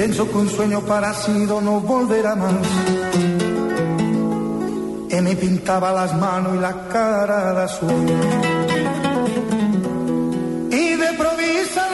[0.00, 2.54] Pienso que un sueño parecido no volverá más.
[5.10, 8.06] Y me pintaba las manos y la cara de azul.
[10.70, 11.89] Y de provisa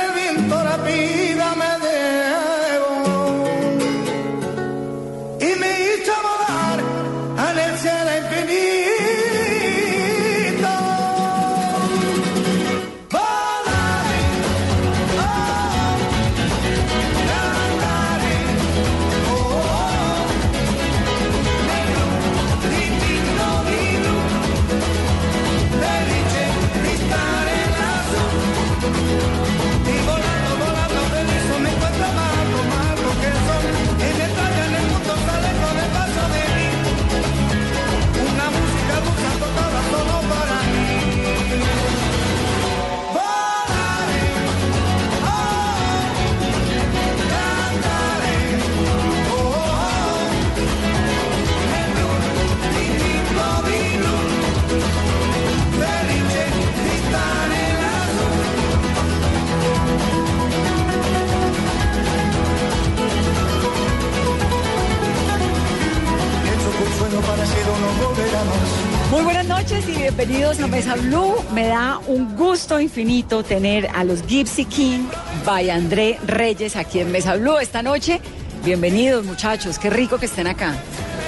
[70.87, 71.35] Mesa Blue.
[71.53, 75.09] Me da un gusto infinito tener a los Gypsy King
[75.45, 78.21] by André Reyes aquí en Mesa Blue esta noche.
[78.65, 80.77] Bienvenidos muchachos, qué rico que estén acá.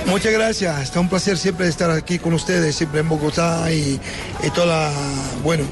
[0.06, 3.98] Muchas gracias, está un placer siempre estar aquí con ustedes, siempre en Bogotá y,
[4.44, 4.92] y toda la,
[5.42, 5.64] bueno,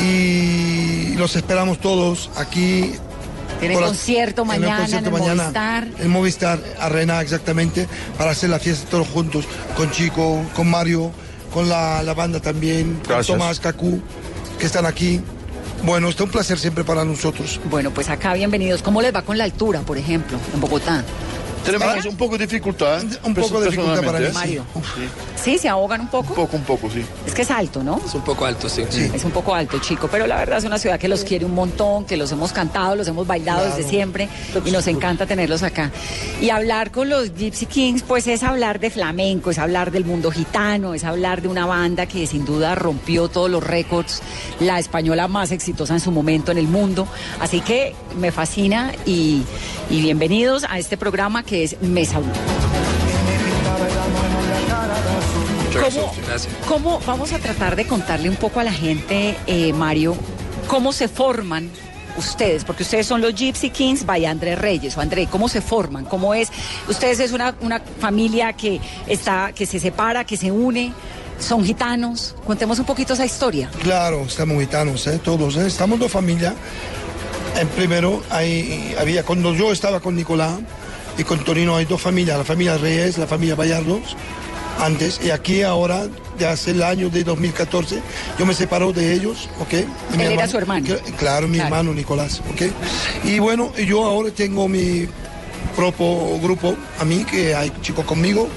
[0.00, 2.92] y los esperamos todos aquí.
[3.60, 5.88] La- concierto mañana concierto en el mañana, Movistar.
[6.00, 7.86] En Movistar Arena, exactamente,
[8.16, 9.44] para hacer la fiesta todos juntos,
[9.76, 11.12] con Chico, con Mario,
[11.54, 13.28] con la, la banda también, Gracias.
[13.28, 14.02] con Tomás, Cacú,
[14.58, 15.20] que están aquí.
[15.84, 17.60] Bueno, está un placer siempre para nosotros.
[17.70, 18.82] Bueno, pues acá bienvenidos.
[18.82, 21.04] ¿Cómo les va con la altura, por ejemplo, en Bogotá?
[21.64, 23.02] Tenemos un poco de dificultad.
[23.24, 24.26] Un poco de dificultad para mí.
[24.32, 24.64] Mario.
[25.42, 25.58] ¿Sí?
[25.58, 26.28] ¿Se ahogan un poco?
[26.30, 27.04] Un poco, un poco, sí.
[27.26, 28.00] Es que es alto, ¿no?
[28.04, 28.82] Es un poco alto, sí.
[29.14, 31.54] Es un poco alto, chico, pero la verdad es una ciudad que los quiere un
[31.54, 33.76] montón, que los hemos cantado, los hemos bailado Claro.
[33.76, 34.28] desde siempre
[34.64, 35.90] y nos encanta tenerlos acá.
[36.40, 40.30] Y hablar con los Gypsy Kings, pues es hablar de flamenco, es hablar del mundo
[40.30, 44.22] gitano, es hablar de una banda que sin duda rompió todos los récords,
[44.60, 47.06] la española más exitosa en su momento en el mundo.
[47.40, 49.42] Así que me fascina y,
[49.90, 52.32] y bienvenidos a este programa que es Mesa Blue.
[55.74, 56.48] Muchas ¿Cómo, gracias.
[56.68, 60.16] cómo- vamos a tratar de contarle un poco a la gente, eh, Mario,
[60.68, 61.70] cómo se forman
[62.16, 62.64] ustedes?
[62.64, 64.96] Porque ustedes son los Gypsy Kings by André Reyes.
[64.96, 66.04] O André, ¿cómo se forman?
[66.04, 66.48] ¿Cómo es?
[66.88, 70.92] Ustedes es una, una familia que está, que se separa, que se une,
[71.40, 72.36] son gitanos.
[72.46, 73.68] Contemos un poquito esa historia.
[73.82, 75.18] Claro, estamos gitanos, ¿eh?
[75.22, 75.66] todos, ¿eh?
[75.66, 76.54] estamos dos familias.
[77.58, 80.52] En primero, hay, había, cuando yo estaba con Nicolás
[81.18, 84.16] y con Torino, hay dos familias, la familia Reyes, la familia Gallardos,
[84.80, 86.08] antes, y aquí ahora,
[86.38, 88.00] ya hace el año de 2014,
[88.38, 89.70] yo me separo de ellos, ¿ok?
[89.70, 89.86] De
[90.16, 90.84] mi era su hermano.
[90.86, 91.68] Cl- Claro, mi Claro.
[91.68, 92.62] hermano Nicolás, ¿ok?
[93.24, 95.06] Y bueno, yo ahora tengo mi
[95.76, 98.48] propio grupo, a mí, que hay chicos conmigo,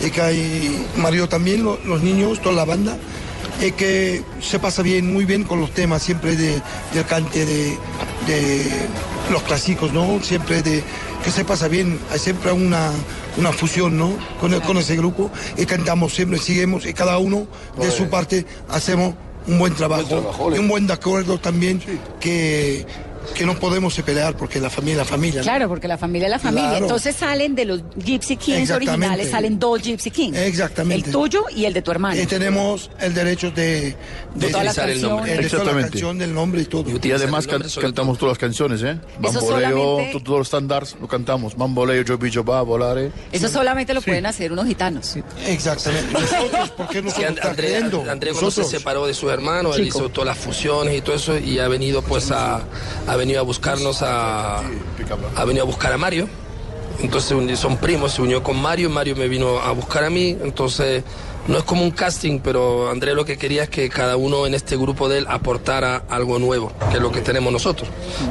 [0.00, 2.96] y que hay Mario también, lo- los niños, toda la banda,
[3.60, 6.60] y que se pasa bien, muy bien con los temas, siempre de,
[6.94, 7.78] del cante de,
[8.26, 8.64] de
[9.30, 10.20] los clásicos, ¿no?
[10.22, 10.82] Siempre de
[11.24, 12.90] que se pasa bien, hay siempre una,
[13.36, 14.12] una fusión, ¿no?
[14.40, 17.46] Con, el- con ese grupo, y cantamos siempre, seguimos, y cada uno
[17.78, 19.14] de su parte hacemos
[19.48, 21.80] un buen trabajo, trabajo, y un buen de acuerdo también,
[22.20, 22.84] que,
[23.34, 25.40] que no podemos pelear, porque la familia es la familia.
[25.40, 25.42] ¿no?
[25.44, 26.68] Claro, porque la familia es la familia.
[26.70, 26.84] Claro.
[26.86, 30.36] Entonces salen de los Gypsy Kings originales, salen dos Gypsy Kings.
[30.38, 31.06] Exactamente.
[31.08, 32.20] El tuyo y el de tu hermano.
[32.20, 33.94] Y tenemos el derecho de,
[34.34, 35.10] de, toda la utilizar el canción.
[35.10, 35.30] nombre.
[35.32, 35.90] el de la Exactamente.
[35.90, 36.84] canción, del nombre y todo.
[36.90, 38.98] Y además nombre can- cantamos todas las canciones, ¿eh?
[39.18, 41.56] Bamboleo, solamente- todos los estándares lo cantamos.
[41.56, 43.10] Bamboleo, yo bicho va, volare.
[43.32, 45.16] Eso solamente lo pueden hacer unos gitanos.
[45.46, 46.12] Exactamente.
[46.20, 47.76] Nosotros, ¿por qué And- está André?
[47.76, 49.98] André cuando se separó de sus hermanos, él Chico.
[49.98, 52.60] hizo todas las fusiones y todo eso y ha venido pues a,
[53.16, 56.28] ha venido a buscarnos a, ha venido a buscar a Mario.
[57.00, 61.02] Entonces son primos, se unió con Mario, Mario me vino a buscar a mí, entonces
[61.46, 64.54] no es como un casting, pero Andrés lo que quería es que cada uno en
[64.54, 67.88] este grupo de él aportara algo nuevo, que es lo que tenemos nosotros.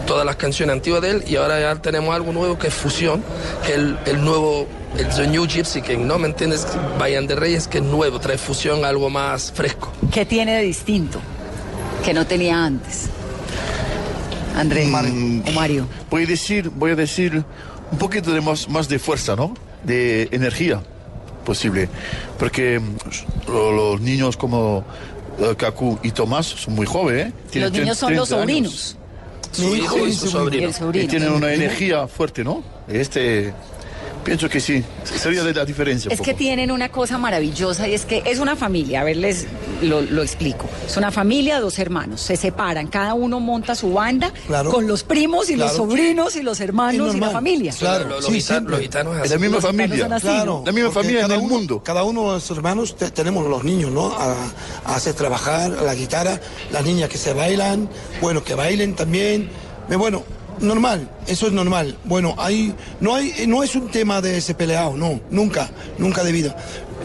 [0.08, 3.24] Todas las canciones antiguas de él y ahora ya tenemos algo nuevo que es fusión,
[3.66, 4.68] que es el, el nuevo,
[4.98, 6.18] el The New Gypsy King, ¿no?
[6.18, 6.68] ¿Me entiendes?
[7.00, 9.92] Vayan de Reyes, que es nuevo, trae fusión, algo más fresco.
[10.12, 11.20] ¿Qué tiene de distinto
[12.04, 13.10] que no tenía antes?
[14.56, 15.88] Andrés o Mario.
[16.10, 17.44] Voy a decir, voy a decir
[17.92, 19.54] un poquito de más, más de fuerza, ¿no?
[19.84, 20.82] De energía
[21.46, 21.90] posible.
[22.40, 24.84] Porque mm, lo- los niños como
[25.40, 27.34] eh, Kaku y Tomás son muy jóvenes.
[27.54, 27.60] ¿eh?
[27.60, 28.72] Los niños son los 30 años.
[28.72, 28.98] sobrinos.
[29.52, 30.74] Su hijo y su sobrino.
[30.74, 31.06] sobrino.
[31.06, 32.64] Y tienen una energía fuerte, ¿no?
[32.88, 33.54] Este,
[34.26, 34.84] pienso que sí.
[35.06, 36.12] Sería de la diferencia.
[36.12, 39.46] Es que tienen una cosa maravillosa y es que es una familia, a ver, les
[39.82, 40.66] lo, lo explico.
[40.86, 44.72] Es una familia, dos hermanos, se separan, cada uno monta su banda Claro.
[44.72, 47.32] con los primos y los sobrinos y los hermanos y la normal.
[47.32, 47.74] familia.
[47.78, 48.72] Claro, Los, los sí, gita- siempre.
[48.74, 49.42] los gitanos es Es la así.
[49.42, 50.16] misma Los gitanos familia.
[50.18, 50.26] así.
[50.28, 51.84] Claro, La misma porque familia en el uno- mundo.
[51.84, 54.08] Cada uno de los hermanos te- tenemos los niños, ¿no?
[54.18, 54.36] A,
[54.86, 56.40] a hacer trabajar la guitarra,
[56.72, 57.88] las niñas que se bailan,
[58.22, 59.50] bueno, que bailen también.
[59.88, 60.24] Bueno,
[60.60, 61.98] normal, eso es normal.
[62.04, 66.32] Bueno, hay, no, hay, no es un tema de ese peleado, no, nunca, nunca de
[66.32, 66.56] vida.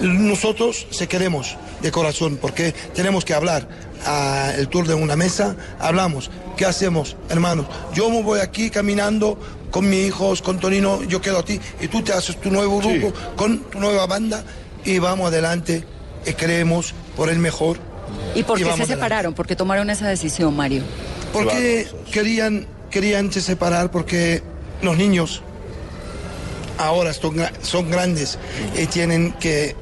[0.00, 3.69] Nosotros se queremos de corazón porque tenemos que hablar.
[4.06, 6.31] a el tour de una mesa, hablamos.
[6.56, 7.67] ¿Qué hacemos, hermanos?
[7.94, 9.38] Yo me voy aquí caminando
[9.70, 12.79] con mis hijos, con Tonino, yo quedo a ti y tú te haces tu nuevo
[12.79, 14.44] grupo con tu nueva banda
[14.85, 15.85] y vamos adelante
[16.26, 17.79] y creemos por el mejor.
[18.35, 19.35] ¿Y por qué se separaron?
[19.35, 20.82] ¿Por qué tomaron esa decisión, Mario?
[21.32, 24.42] Porque querían, querían se separar porque
[24.82, 25.42] los niños
[26.78, 28.38] ahora son, son grandes
[28.76, 29.76] y tienen que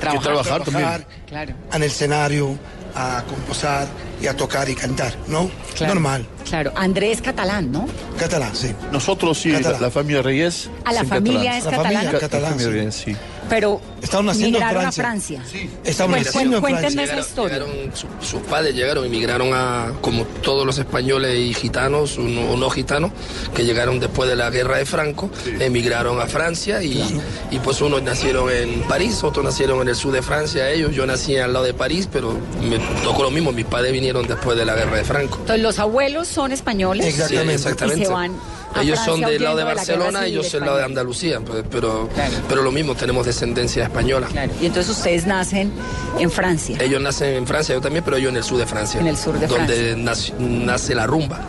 [0.00, 0.22] Trabajar.
[0.24, 0.82] trabajar también.
[0.84, 1.54] trabajar Claro.
[1.70, 2.58] en el escenario,
[2.94, 3.86] a composar
[4.20, 5.50] y a tocar y cantar, ¿no?
[5.74, 5.94] Claro.
[5.94, 6.26] Normal.
[6.44, 7.88] Claro, Andrés catalán, ¿no?
[8.18, 8.74] Catalán, sí.
[8.92, 9.80] Nosotros sí, la, Catalán.
[9.82, 10.68] la familia Reyes.
[10.84, 11.58] A la familia catalanes.
[11.58, 12.78] es La familia catalana, Ca- catalán, la familia sí.
[12.78, 13.16] Reyes, sí.
[13.48, 15.40] Pero Estaban haciendo en migraron Francia.
[15.40, 15.70] a Francia.
[15.84, 17.14] Estaban Pues, haciendo en cuéntenme Francia.
[17.18, 17.58] esa historia.
[17.58, 22.50] llegaron- su- sus padres llegaron, emigraron a, como todos los españoles y gitanos, o no,
[22.52, 23.12] o no gitanos,
[23.54, 25.30] que llegaron después de la guerra de Franco,
[25.60, 30.12] emigraron a Francia y, y pues unos nacieron en París, otros nacieron en el sur
[30.12, 33.66] de Francia, ellos, yo nací al lado de París, pero me tocó lo mismo, mis
[33.66, 35.38] padres vinieron después de la guerra de Franco.
[35.40, 37.06] Entonces, los abuelos son españoles.
[37.06, 37.58] Exactamente.
[37.58, 38.02] Sí, exactamente.
[38.02, 40.60] Y se van a Ellos son Francia del lado de la Barcelona, civil ellos del
[40.62, 40.84] lado de.
[40.84, 42.34] Andalucía, pues, pero, Claro.
[42.48, 44.26] pero lo mismo, tenemos descendencia española.
[44.30, 44.52] Claro.
[44.60, 45.72] Y entonces ustedes nacen
[46.18, 46.76] en Francia.
[46.80, 49.00] Ellos nacen en Francia, yo también, pero yo en el sur de Francia.
[49.00, 51.40] En el sur de Donde nac- nace la rumba,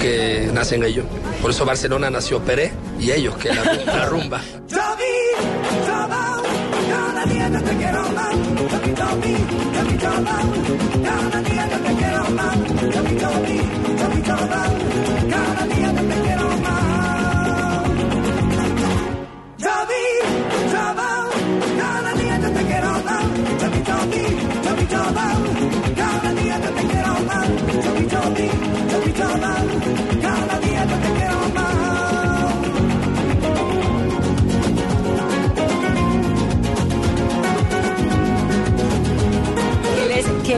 [0.00, 1.04] que nacen ellos.
[1.42, 4.40] Por eso Barcelona nació Pérez y ellos, que la, la rumba.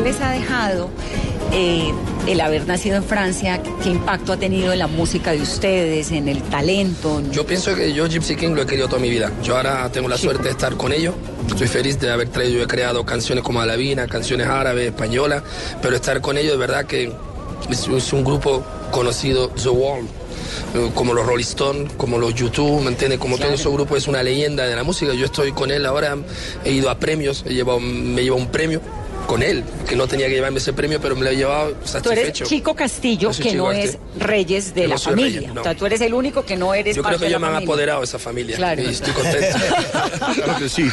[0.07, 0.89] Les, ha dejado
[1.53, 1.93] eh,
[2.29, 3.61] el haber nacido en Francia?
[3.83, 7.23] ¿Qué impacto ha tenido en la música de ustedes, en el talento?
[7.33, 9.33] Yo pienso que yo Gypsy King lo he querido toda mi vida.
[9.43, 11.15] Yo ahora tengo la suerte de estar con ellos.
[11.49, 15.43] Estoy feliz de haber traído, yo he creado canciones como Alavina, canciones árabes, españolas,
[15.83, 17.13] pero estar con ellos de verdad que
[17.69, 20.03] es, es un grupo conocido, The Wall,
[20.75, 23.19] eh, como los Rolling Stones, como los YouTube, ¿me entiendes?
[23.19, 25.15] Como todo ese grupo es una leyenda de la música.
[25.15, 26.17] Yo estoy con él ahora,
[26.65, 28.81] he ido a premios, he llevado, me llevo un premio
[29.27, 31.87] con él, que no tenía que llevarme ese premio, pero me lo he llevado Tú
[31.89, 32.21] satisfecho.
[32.21, 35.41] eres Chico Castillo, que Chico no es Reyes de Yo la no familia.
[35.41, 35.61] Reyes, no.
[35.61, 37.49] O sea, tú eres el único que no eres Yo creo que de ellos la
[37.51, 38.83] me han apoderado de esa familia Claro.
[38.83, 39.59] y estoy contento.
[40.35, 40.89] Claro que sí.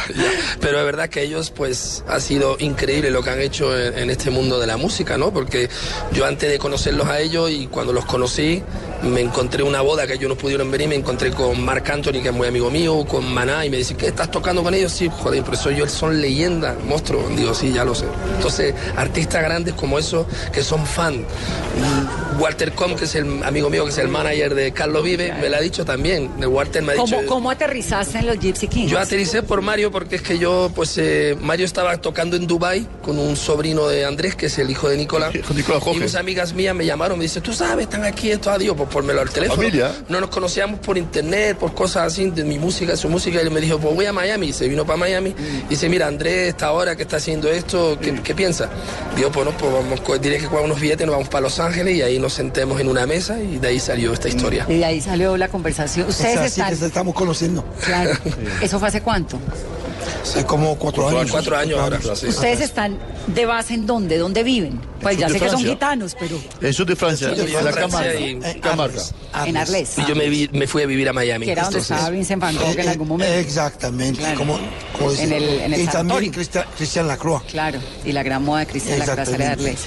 [0.60, 4.10] Pero es verdad que ellos, pues, ha sido increíble lo que han hecho en, en
[4.10, 5.32] este mundo de la música, ¿no?
[5.32, 5.68] Porque
[6.12, 8.62] yo antes de conocerlos a ellos y cuando los conocí,
[9.02, 12.28] me encontré una boda que ellos no pudieron venir, me encontré con Marc Anthony, que
[12.28, 14.92] es muy amigo mío, con Maná, y me dice, ¿qué estás tocando con ellos?
[14.92, 17.36] Sí, joder, pero eso ellos son leyendas, monstruos.
[17.36, 18.06] Digo, sí, ya lo sé.
[18.36, 21.20] Entonces, artistas grandes como esos que son fan.
[21.20, 25.32] Mm, Walter Com, que es el amigo mío, que es el manager de Carlos Vive,
[25.40, 26.30] me lo ha dicho también.
[26.46, 27.16] Walter me ha dicho...
[27.16, 28.90] ¿Cómo, ¿Cómo aterrizaste en los Gypsy Kings?
[28.90, 32.86] Yo aterricé por Mario porque es que yo, pues, eh, Mario estaba tocando en Dubai
[33.02, 35.34] con un sobrino de Andrés, que es el hijo de Nicolás.
[35.54, 38.76] Nicolás y unas amigas mías me llamaron, me dicen, tú sabes, están aquí, esto, adiós,
[38.76, 39.60] pues ponmelo al teléfono.
[39.60, 39.92] Familia.
[40.08, 43.50] No nos conocíamos por internet, por cosas así, de mi música, su música, y él
[43.50, 45.34] me dijo, pues voy a Miami, y se vino para Miami,
[45.66, 48.70] y dice, mira, Andrés está ahora que está haciendo esto, ¿qué, qué piensa?
[49.14, 51.94] Digo, pues no, pues vamos, diré que con unos billetes, nos vamos para Los Ángeles,
[51.94, 54.64] y ahí nos sentemos en una mesa, y de ahí salió esta historia.
[54.66, 56.08] Y de ahí salió la conversación.
[56.08, 56.70] Es Ustedes así están...
[56.70, 57.66] que se estamos conociendo.
[57.84, 58.12] Claro.
[58.62, 59.38] ¿Eso fue hace cuánto?
[60.28, 61.30] Hace como cuatro, Cuatro años.
[61.32, 62.00] Cuatro años ahora.
[62.16, 62.26] sí.
[62.26, 64.18] ¿Ustedes están de base en dónde?
[64.18, 64.80] ¿Dónde viven?
[65.00, 68.12] Pues ya sé que son gitanos, pero En sur de Francia, Sí, en la Camarga.
[68.14, 69.02] Eh, Camarga.
[69.32, 69.98] Arles, en Arles.
[69.98, 71.46] Y yo me, vi- me fui a vivir a Miami.
[71.46, 73.34] Que era donde entonces- estaba Vincent Van Gogh en Eh, algún momento.
[73.34, 74.38] Exactamente, Claro.
[74.38, 74.58] como,
[74.98, 75.12] como.
[75.12, 77.42] En el- en el y también Cristian, Cristian Lacroix.
[77.50, 79.50] Claro, y la gran moda de Cristian Lacroix sale de.
[79.50, 79.78] Arles.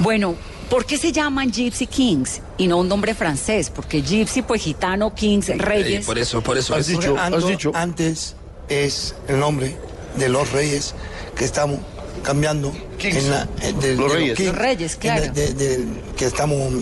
[0.00, 0.34] Bueno,
[0.68, 3.70] ¿por qué se llaman Gypsy Kings y no un nombre francés?
[3.74, 6.04] Porque Gypsy, pues gitano, Kings, Eh, reyes.
[6.06, 6.74] por eso, por eso.
[6.74, 7.70] Has es- dicho, Porque has ando- dicho.
[7.74, 8.34] Antes
[8.68, 9.76] es el nombre
[10.16, 10.94] de los reyes
[11.36, 11.78] que estamos
[12.22, 12.72] cambiando.
[12.98, 14.36] En la, eh, de, Los de reyes.
[14.36, 15.32] kings, Los reyes, en claro.
[15.32, 16.72] de- de- que estamos,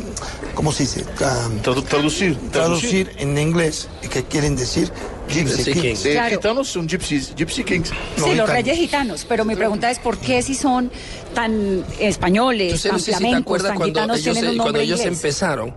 [0.54, 1.04] ¿cómo se dice?
[1.20, 2.38] Ah, Tradu- traducir.
[2.52, 4.90] traducir en inglés, que quieren decir
[5.28, 5.80] Gypsy Kings.
[5.80, 6.02] Kings.
[6.02, 6.36] Claro.
[6.36, 7.90] gitanos son gypsies, gypsy kings.
[8.16, 10.90] Sí, los reyes gitanos, pero mi pregunta es por qué si son
[11.34, 14.50] tan españoles, Yo sé, no tan si te flamencos, acuerdas tan cuando gitanos ellos, tienen
[14.52, 15.16] un cuando ellos inglés.
[15.16, 15.74] empezaron,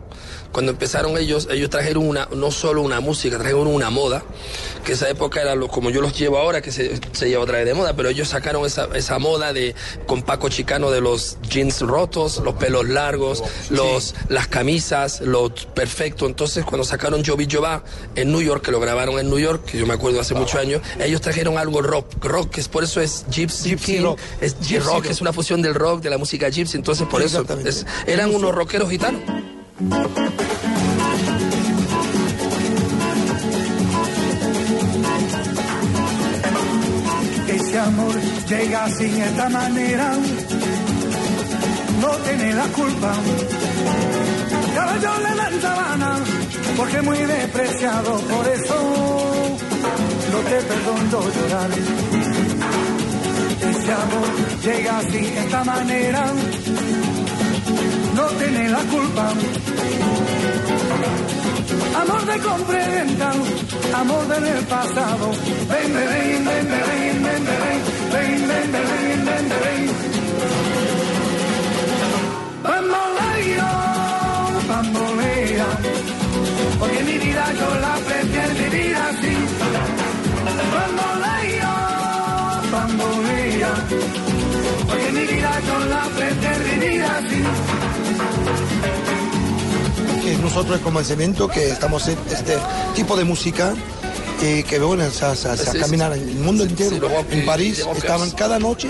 [0.51, 4.23] cuando empezaron ellos, ellos trajeron una, no solo una música, trajeron una moda,
[4.85, 7.57] que esa época era lo, como yo los llevo ahora, que se, se lleva otra
[7.57, 9.75] vez de moda, pero ellos sacaron esa, esa moda de
[10.05, 16.25] con Paco Chicano de los jeans rotos, los pelos largos, los, las camisas, lo perfecto.
[16.25, 17.83] Entonces cuando sacaron Jovi Jova
[18.15, 20.55] en New York, que lo grabaron en New York, que yo me acuerdo hace muchos
[20.55, 24.19] años, ellos trajeron algo rock, rock, que es por eso es Gypsy, Gypsy King, rock.
[24.41, 25.05] es Gypsy rock, rock.
[25.07, 28.53] es una fusión del rock, de la música gypsy, entonces por eso es- eran unos
[28.53, 29.21] rockeros gitanos.
[37.47, 38.13] Ese amor
[38.49, 40.13] llega sin esta manera,
[42.01, 43.13] no tiene la culpa.
[44.75, 45.96] Caballo le dan sabana,
[46.77, 49.57] porque muy despreciado, por eso
[50.31, 51.69] no te perdono llorar.
[53.69, 54.27] Ese amor
[54.63, 56.31] llega sin esta manera,
[58.15, 59.33] no tiene la culpa.
[62.01, 63.33] Amor de comprenda,
[63.95, 65.31] amor del pasado.
[65.69, 67.45] Ven, ven, ven, ven, ven, ven,
[68.13, 69.87] ven, ven, ven, ven, ven.
[72.63, 73.71] Bamboleo,
[75.17, 75.36] mi
[77.37, 79.33] vida yo la prefiero vivir así.
[80.73, 81.73] Bamboleo,
[82.71, 83.73] bambolea,
[84.87, 87.43] porque mi vida yo la prefiero vivir así.
[90.23, 92.57] que nosotros como el cemento que estamos en este
[92.95, 93.73] tipo de música
[94.41, 97.09] y que bueno, o sea, o sea, o sea, Sí, sí, caminar el mundo entero.
[97.31, 98.89] En París estaban cada noche,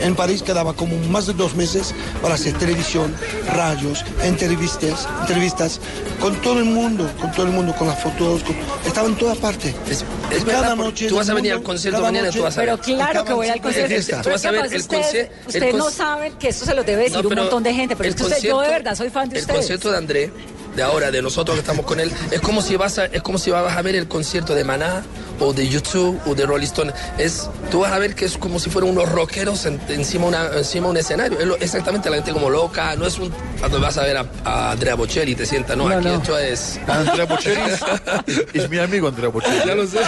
[0.00, 3.14] en París quedaba como más de dos meses para hacer televisión,
[3.54, 5.80] radios, entrevistas, entrevistas
[6.20, 9.38] con todo el mundo, con todo el mundo, con las fotos, con- estaban en todas
[9.38, 9.74] partes.
[9.88, 12.26] Es, es verdad, cada porque noche tú vas a venir al mundo, concierto cada mañana
[12.26, 12.68] noche- tú vas a ver.
[12.70, 14.22] Pero claro que voy al concierto.
[14.22, 17.02] Tú vas a ver pasa, el ustedes, el no saben que esto se lo debe
[17.04, 18.72] decir No, un pero montón de gente, pero el es que usted- yo de concierto-
[18.84, 19.58] verdad soy fan de el ustedes.
[19.60, 20.32] concierto de André,
[20.76, 23.38] de ahora, de nosotros que estamos con él, es como si vas a, es como
[23.38, 25.04] si vas a ver el concierto de Maná
[25.40, 26.92] o de YouTube o de Rolling Stone.
[27.18, 30.46] Es, tú vas a ver que es como si fueran unos rockeros en- encima, una,
[30.56, 31.38] encima de un escenario.
[31.40, 32.94] Es lo- exactamente la gente como loca.
[32.96, 35.76] No es un cuando vas a ver a, a Andrea Bocelli y te sientas.
[35.76, 36.14] No, No, aquí no.
[36.14, 36.78] esto es.
[36.86, 39.58] Andrea Bocelli es, es mi amigo Andrea Bocelli.
[39.66, 39.98] Ya lo sé.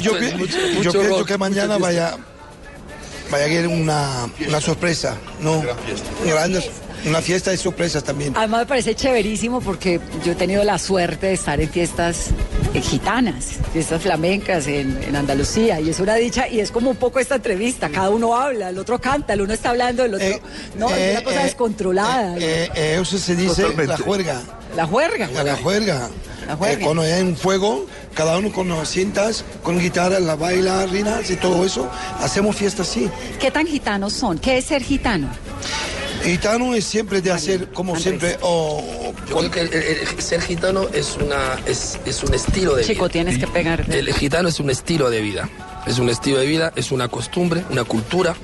[0.00, 2.16] Yo, mucho- pienso rock, que mañana vaya,
[3.30, 5.60] vaya a haber una, una sorpresa, ¿no?
[5.62, 6.08] Gran fiesta.
[6.24, 6.70] Grandes-
[7.04, 8.32] una fiesta de sorpresas también.
[8.36, 12.28] Además me parece chéverísimo porque yo he tenido la suerte de estar en fiestas
[12.74, 16.96] eh, gitanas, fiestas flamencas en, en Andalucía y es una dicha y es como un
[16.96, 20.26] poco esta entrevista, cada uno habla, el otro canta, el uno está hablando, el otro...
[20.26, 20.40] Eh,
[20.76, 22.36] no, es una cosa eh, descontrolada.
[22.38, 23.86] eh, eh, eso se dice Totalmente.
[23.92, 24.42] la juerga.
[24.76, 25.26] la juerga.
[25.28, 26.08] La juerga.
[26.46, 26.80] La juerga.
[26.80, 31.36] Eh, cuando hay un fuego, cada uno con las cintas, con guitarra, la bailarinas y
[31.36, 33.10] todo eso, hacemos fiestas así.
[33.40, 34.38] ¿Qué tan gitanos son?
[34.38, 35.28] ¿Qué es ser gitano?
[36.26, 38.02] Gitano es siempre de hacer, como Andrés.
[38.02, 42.34] siempre, o Yo creo que el- el- el ser gitano es, una, es, es un
[42.34, 43.12] estilo de Chico, vida.
[43.12, 43.98] tienes que pegarte.
[43.98, 45.48] El gitano es un estilo de vida.
[45.86, 48.34] Es un estilo de vida, es una costumbre, una cultura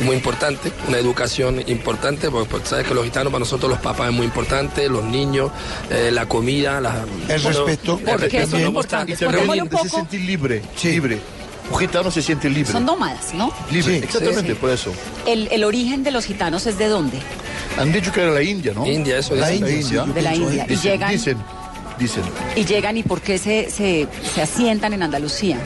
[0.00, 4.10] muy importante, una educación importante, porque, porque sabes que los gitanos para nosotros los papás
[4.10, 5.50] es muy importante, los niños,
[5.90, 7.98] eh, la comida, la, El respeto.
[7.98, 9.16] el ¿Por qué respeto, son no importantes?
[9.16, 10.06] Y se Contémosle reúnen, un se poco.
[10.08, 10.90] siente libre, Sí.
[10.92, 11.18] libre.
[11.70, 12.72] Un gitano se siente libre.
[12.72, 13.52] Son nómadas, ¿no?
[13.70, 14.04] Libre, Sí.
[14.04, 14.58] exactamente, Sí.
[14.58, 14.92] por eso.
[15.26, 17.18] El, el origen de los gitanos es de dónde?
[17.78, 18.86] Han dicho que era la India, ¿no?
[18.86, 19.58] India, eso La es.
[19.60, 19.88] India, India.
[19.88, 20.62] sí, yo De la India.
[20.62, 20.66] ¿eh?
[20.66, 21.38] Y Dicen, llegan- dicen,
[21.98, 22.22] dicen.
[22.56, 25.58] Y llegan y por qué se, se, se asientan en Andalucía.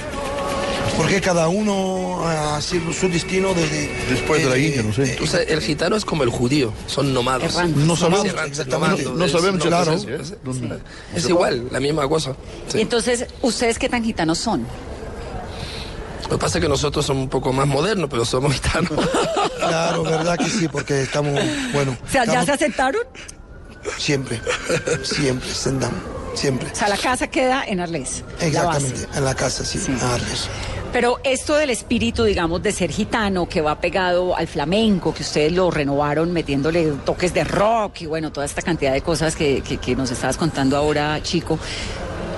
[0.97, 3.89] Porque cada uno hace su destino desde...
[4.11, 5.15] Después de la eh, India, no sé.
[5.17, 7.55] Tú sabes, el gitano es como el judío, son nómadas.
[7.55, 7.83] Errantes.
[7.85, 9.05] No sabemos, Errantes, exactamente.
[9.05, 9.93] no es- sabemos, no, claro.
[9.95, 10.79] es- es- ¿Dónde?
[11.15, 12.37] Es igual, la misma cosa.
[12.69, 12.79] Sí.
[12.79, 14.67] Y entonces, ¿ustedes qué tan gitanos son?
[16.25, 18.93] Lo que pasa es que nosotros somos un poco más modernos, pero somos gitanos.
[19.63, 21.33] Claro, verdad que sí, porque estamos,
[21.73, 23.03] bueno, O sea, ¿ya estamos se asentaron?
[23.97, 24.41] siempre,
[25.03, 26.01] siempre, sentamos,
[26.35, 26.69] siempre.
[26.71, 28.25] O sea, la casa queda en Arles.
[28.41, 28.47] la.
[28.47, 29.93] Exactamente, en la casa, sí, Sí.
[30.03, 30.49] a Arles.
[30.93, 35.51] Pero esto del espíritu, digamos, de ser gitano, que va pegado al flamenco, que ustedes
[35.53, 39.79] lo renovaron metiéndole toques de rock y bueno, toda esta cantidad de cosas que, que-
[39.79, 41.59] que nos estabas contando ahora, chico.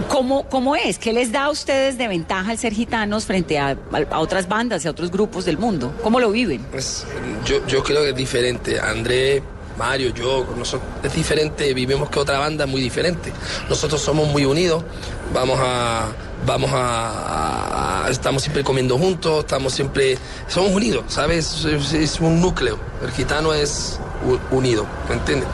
[0.09, 0.99] ¿Cómo, ¿Cómo es?
[0.99, 3.77] ¿Qué les da a ustedes de ventaja al ser gitanos frente a,
[4.11, 5.93] a- otras bandas y a otros grupos del mundo?
[6.03, 6.63] ¿Cómo lo viven?
[6.71, 7.07] Pues
[7.45, 8.79] yo, yo creo que es diferente.
[8.81, 9.43] André,
[9.79, 13.33] Mario, yo, nosotros, es diferente, vivimos que otra banda muy diferente.
[13.69, 14.85] Nosotros somos muy unidos,
[15.33, 16.09] vamos a,
[16.47, 20.17] vamos a, estamos siempre comiendo juntos, estamos siempre,
[20.49, 21.65] somos unidos, ¿sabes?
[21.65, 22.79] Es, es un núcleo.
[23.03, 23.99] El gitano es
[24.51, 25.49] unido, ¿me entiendes?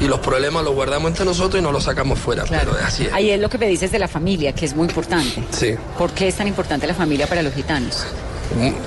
[0.00, 3.12] Y los problemas los guardamos entre nosotros y no los sacamos fuera, pero así es.
[3.12, 5.42] Ahí es lo que me dices de la familia, que es muy importante.
[5.50, 5.74] Sí.
[5.98, 8.04] ¿Por qué es tan importante la familia para los gitanos?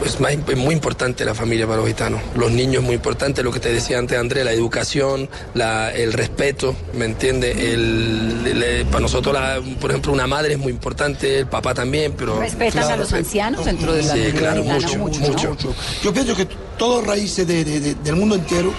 [0.05, 2.21] Es, más, es muy importante la familia para los gitanos.
[2.35, 6.13] Los niños es muy importante, lo que te decía antes André, la educación, la- el
[6.13, 7.57] respeto, ¿me entiendes?
[7.57, 12.13] El, el- para nosotros, la- por ejemplo, una madre es muy importante, el papá también,
[12.17, 12.39] pero...
[12.39, 14.79] ¿Respetan a los ancianos dentro de la Sí, claro, gitana?
[14.97, 15.27] mucho, ¿no?
[15.27, 15.75] mucho.
[16.03, 16.47] Yo pienso que
[16.77, 18.71] todas raíces de- de- de- del mundo entero,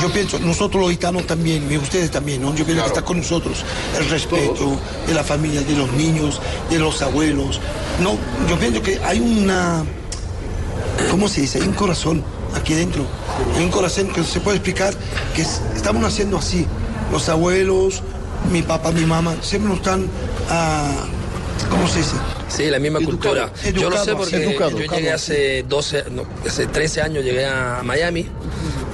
[0.00, 2.54] yo pienso, nosotros los gitanos también, y ustedes también, ¿no?
[2.54, 3.64] Yo pienso que está con nosotros
[3.98, 7.60] el respeto de la familia, de los niños, de los abuelos.
[8.00, 8.16] No,
[8.48, 9.84] yo pienso que hay una,
[11.10, 11.58] ¿cómo se dice?
[11.60, 12.22] Hay un corazón
[12.54, 13.04] aquí dentro.
[13.56, 14.94] Hay un corazón que se puede explicar
[15.34, 16.66] que es- estamos haciendo así.
[17.10, 18.02] Los abuelos,
[18.50, 20.06] mi papá, mi mamá, siempre nos están,
[20.50, 21.04] ah,
[21.70, 22.12] ¿cómo se dice?
[22.48, 23.52] Sí, la misma Educado, cultura.
[23.80, 27.46] yo lo sé educado, porque educado, yo llegué hace 12, no, hace 13 años llegué
[27.46, 28.26] a Miami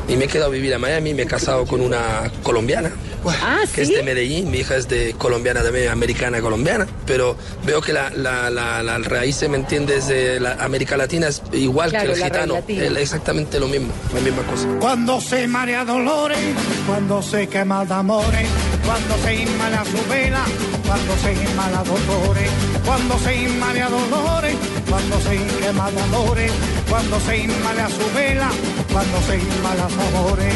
[0.09, 2.91] y me he quedado a vivir a Miami, me he casado con una colombiana.
[3.27, 3.95] Ah, que es ¿sí?
[3.95, 7.37] de Medellín, mi hija es de colombiana también, americana colombiana, pero
[7.67, 11.91] veo que la, la, la, la raíz, ¿me entiendes?, de la América Latina es igual
[11.91, 14.67] Claro, que el gitano, es exactamente lo mismo, la misma cosa.
[14.81, 16.39] Cuando se marea dolores,
[16.87, 18.49] cuando se quema de amores,
[18.89, 20.45] cuando se inmala su vela,
[20.87, 22.51] cuando se inmala dolores,
[22.87, 24.57] cuando se inmala dolores,
[24.89, 26.53] cuando se quema de amores,
[26.89, 28.49] cuando se inmala su vela,
[28.91, 30.55] cuando se inmala su amores.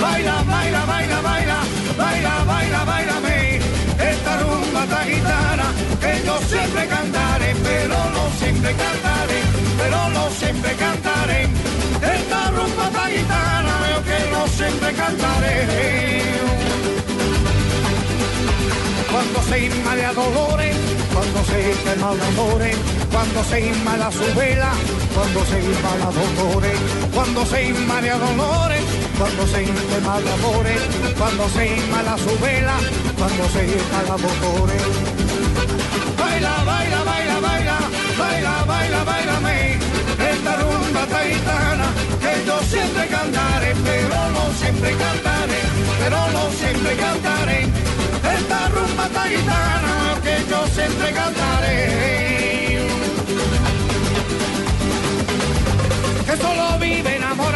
[0.00, 1.58] Baila, baila, baila, baila,
[1.98, 3.60] baila, baila, bailame,
[4.12, 5.66] esta rumba tan gitana
[6.00, 9.40] que yo siempre cantaré, pero no siempre cantaré,
[9.76, 11.65] pero no siempre cantaré.
[12.92, 15.56] Tan gitana yo que no siempre cantaré.
[19.10, 20.76] Cuando se inmala dolores,
[21.12, 22.76] cuando se quema de amores,
[23.10, 24.72] cuando se inmala su vela,
[25.14, 26.78] cuando se inmala dolores,
[27.14, 28.82] cuando se inmala dolores,
[29.18, 30.80] cuando se quema de amores,
[31.16, 32.76] cuando se inmala su vela,
[33.16, 34.82] cuando se inmala dolores.
[36.18, 37.78] Baila, baila, baila, baila,
[38.18, 39.78] baila, baila, bailame,
[40.30, 42.05] esta rumba taitana
[42.46, 45.60] yo siempre cantaré, pero no siempre cantaré,
[45.98, 47.60] pero no siempre cantaré.
[48.38, 52.86] Esta rumba taitana que yo siempre cantaré.
[56.26, 57.55] Que solo vive enamorarte.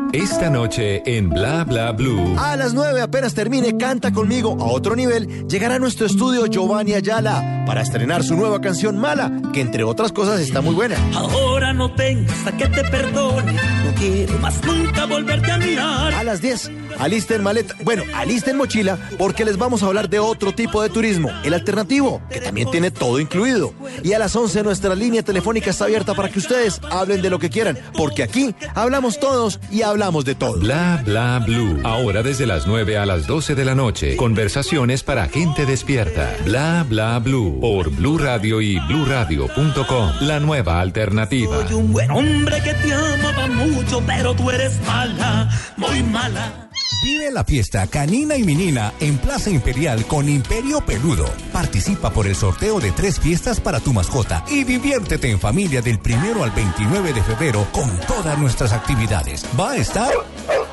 [0.13, 2.35] Esta noche en Bla Bla Blue.
[2.37, 6.93] A las 9 apenas termine Canta conmigo a otro nivel, llegará a nuestro estudio Giovanni
[6.93, 10.97] Ayala para estrenar su nueva canción Mala, que entre otras cosas está muy buena.
[11.15, 16.13] Ahora no tengas a que te perdone, no quiero más nunca volverte a mirar.
[16.13, 20.53] A las 10, alisten maleta, bueno, alisten mochila, porque les vamos a hablar de otro
[20.53, 23.73] tipo de turismo, el alternativo, que también tiene todo incluido.
[24.03, 27.39] Y a las 11 nuestra línea telefónica está abierta para que ustedes hablen de lo
[27.39, 30.59] que quieran, porque aquí hablamos todos y hablamos de todo.
[30.59, 31.79] Bla Bla Blue.
[31.83, 34.15] Ahora desde las 9 a las 12 de la noche.
[34.15, 36.35] Conversaciones para gente despierta.
[36.45, 37.59] Bla Bla Blue.
[37.59, 40.11] Por Blue Radio y bluradio.com.
[40.21, 41.67] La nueva alternativa.
[41.67, 46.70] Soy un buen hombre que te amaba mucho, pero tú eres mala, muy mala.
[47.03, 51.25] Vive la fiesta canina y menina en Plaza Imperial con Imperio Peludo.
[51.51, 55.97] Participa por el sorteo de tres fiestas para tu mascota y diviértete en familia del
[55.97, 59.43] primero al 29 de febrero con todas nuestras actividades.
[59.59, 60.11] Va a estar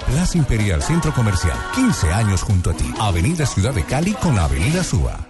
[0.07, 2.93] Plaza Imperial Centro Comercial, 15 años junto a ti.
[2.99, 5.27] Avenida Ciudad de Cali con Avenida Suba.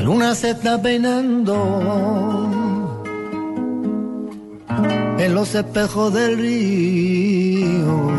[0.00, 1.54] La luna se está peinando
[5.18, 8.10] en los espejos del río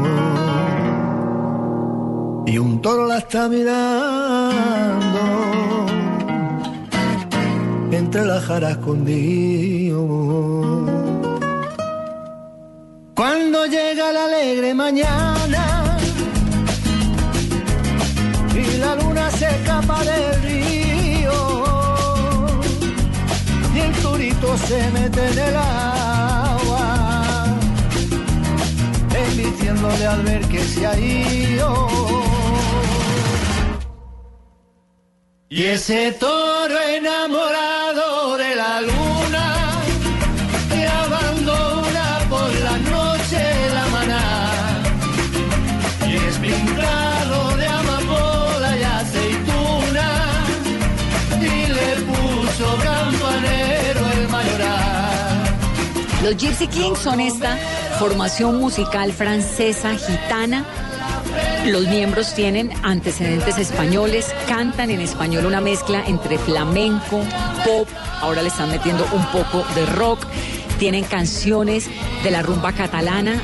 [2.45, 5.21] y un toro la está mirando
[7.91, 10.05] entre las jaras escondido.
[13.15, 15.97] Cuando llega la alegre mañana
[18.53, 20.30] y la luna se escapa del
[24.57, 26.83] se mete en el agua,
[29.35, 31.87] diciéndole al ver que se ha ido.
[35.49, 39.00] Y ese toro enamorado de la luna
[56.23, 57.57] Los Gypsy Kings son esta
[57.97, 60.63] formación musical francesa gitana.
[61.65, 67.23] Los miembros tienen antecedentes españoles, cantan en español una mezcla entre flamenco,
[67.65, 67.87] pop,
[68.21, 70.27] ahora le están metiendo un poco de rock,
[70.77, 71.89] tienen canciones
[72.23, 73.41] de la rumba catalana.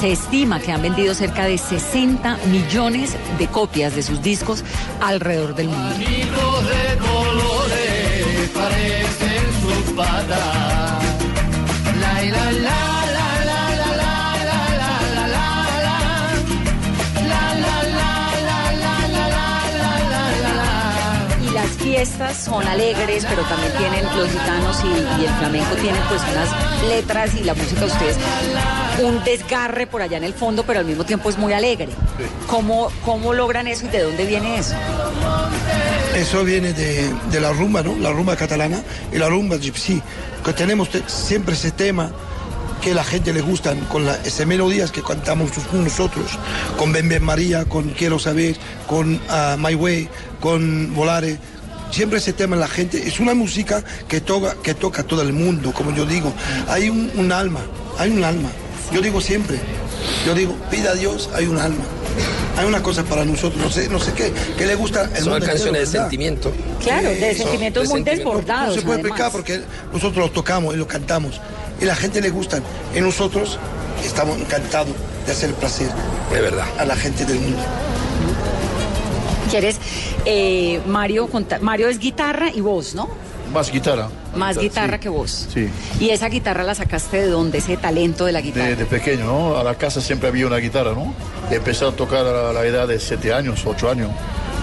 [0.00, 4.62] Se estima que han vendido cerca de 60 millones de copias de sus discos
[5.00, 5.96] alrededor del mundo.
[21.90, 26.48] Fiestas son alegres, pero también tienen los gitanos y, y el flamenco tienen pues unas
[26.88, 28.16] letras y la música de ustedes
[29.02, 31.88] un desgarre por allá en el fondo, pero al mismo tiempo es muy alegre.
[32.46, 34.74] ¿Cómo, cómo logran eso y de dónde viene eso?
[36.14, 37.96] Eso viene de, de la rumba, ¿no?
[37.96, 40.00] La rumba catalana y la rumba gypsy.
[40.44, 42.10] Que tenemos te- siempre ese tema
[42.82, 46.26] que la gente le gustan, con la, esas melodías que cantamos nosotros,
[46.78, 50.08] con Ben Ben María, con Quiero Saber, con ah, My Way,
[50.40, 51.38] con Volare.
[51.90, 55.32] Siempre ese tema la gente, es una música que toca, que toca a todo el
[55.32, 56.32] mundo, como yo digo.
[56.68, 57.60] Hay un, un alma,
[57.98, 58.48] hay un alma.
[58.92, 59.58] Yo digo siempre,
[60.26, 61.84] yo digo, pida a Dios, hay un alma.
[62.56, 65.34] Hay una cosa para nosotros, no sé, no sé qué, que le gusta el Son
[65.34, 66.02] entero, canciones de ¿verdad?
[66.02, 66.52] sentimiento.
[66.82, 68.74] Claro, de Eso, sentimientos muy desbordados.
[68.76, 69.10] No se puede además.
[69.20, 69.60] explicar porque
[69.92, 71.40] nosotros lo tocamos y lo cantamos.
[71.80, 72.62] Y la gente le gustan.
[72.94, 73.58] Y nosotros
[74.04, 75.88] estamos encantados de hacer placer.
[76.32, 76.66] De verdad.
[76.78, 77.62] A la gente del mundo.
[79.50, 79.78] ¿Quieres,
[80.24, 81.28] eh, Mario,
[81.60, 83.08] Mario es guitarra y voz, ¿no?
[83.52, 84.08] Más guitarra.
[84.36, 85.48] Más guitarra que voz.
[85.52, 87.58] Sí, ¿Y esa guitarra la sacaste de dónde?
[87.58, 88.68] Ese talento de la guitarra.
[88.68, 89.56] de, de pequeño, ¿no?
[89.58, 91.12] A la casa siempre había una guitarra, ¿no?
[91.50, 94.10] Empecé a tocar a la edad de 7 años, 8 años,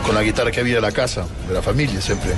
[0.05, 2.31] con la guitarra que había en la casa, de la familia siempre.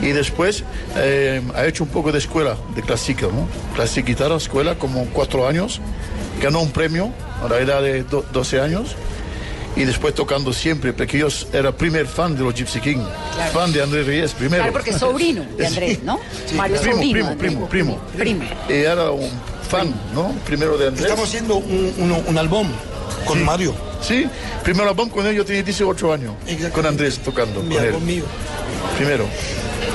[0.00, 0.62] Y después
[0.96, 3.48] eh, ha hecho un poco de escuela, de clásica, ¿no?
[3.74, 5.80] Clásica guitarra, escuela, como 4 años.
[6.40, 7.10] Ganó un premio
[7.44, 8.94] a la edad de do- 12 años.
[9.80, 12.98] Y después tocando siempre, porque yo era primer fan de los Gypsy King,
[13.52, 14.62] fan de Andrés Reyes, primero.
[14.62, 16.20] Claro, porque sobrino de Andrés, ¿no?
[16.54, 17.12] Mario es primo, sobrino.
[17.12, 17.38] primo, Andrés.
[17.38, 17.98] primo, primo.
[18.14, 18.44] Primo.
[18.68, 19.30] Y era un
[19.70, 20.34] fan, ¿no?
[20.44, 21.06] Primero de Andrés.
[21.06, 22.68] Estamos haciendo un, un, un álbum
[23.24, 23.74] con Mario.
[24.02, 24.26] Sí,
[24.62, 26.34] primer álbum con él yo tenía 18 años,
[26.74, 27.62] con Andrés tocando.
[27.62, 27.88] Mi con él.
[27.88, 28.24] álbum mío.
[28.98, 29.24] Primero.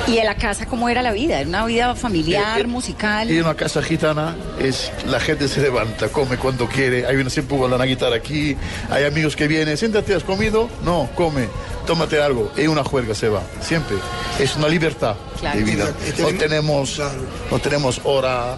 [0.07, 1.39] ¿Y en la casa cómo era la vida?
[1.39, 3.29] ¿Era una vida familiar, musical?
[3.31, 7.29] Y en una casa gitana es la gente se levanta, come cuando quiere, hay una
[7.31, 8.55] siempre con la guitarra aquí,
[8.91, 10.69] hay amigos que vienen, siéntate, ¿has comido?
[10.83, 11.47] No, come,
[11.87, 13.97] tómate algo, y una juerga se va, siempre.
[14.39, 15.57] Es una libertad Claro.
[15.57, 15.91] de vida.
[16.05, 17.01] Este- No tenemos,
[17.49, 18.57] no tenemos hora,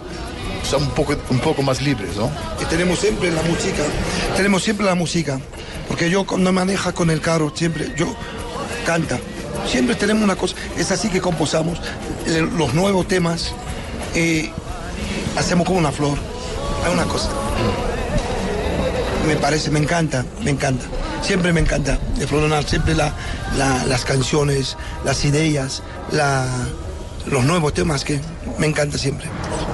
[0.68, 2.30] son un poco, un poco más libres, ¿no?
[2.60, 3.82] Y tenemos siempre la música.
[4.36, 5.40] Tenemos siempre la música.
[5.88, 8.14] Porque yo cuando maneja con el carro, siempre, yo
[8.84, 9.18] canta.
[9.70, 10.54] Siempre tenemos una cosa.
[10.76, 11.78] Es así que composamos
[12.26, 13.52] eh, los nuevos temas.
[14.14, 14.50] eh,
[15.36, 16.16] hacemos como una flor.
[16.84, 17.28] Hay una cosa.
[19.26, 20.84] Me parece, me encanta, me encanta.
[21.22, 23.12] Siempre me encanta de Floronal, siempre la-
[23.58, 25.82] la- las canciones, las ideas,
[27.26, 28.20] los nuevos temas que
[28.58, 29.26] me encanta siempre.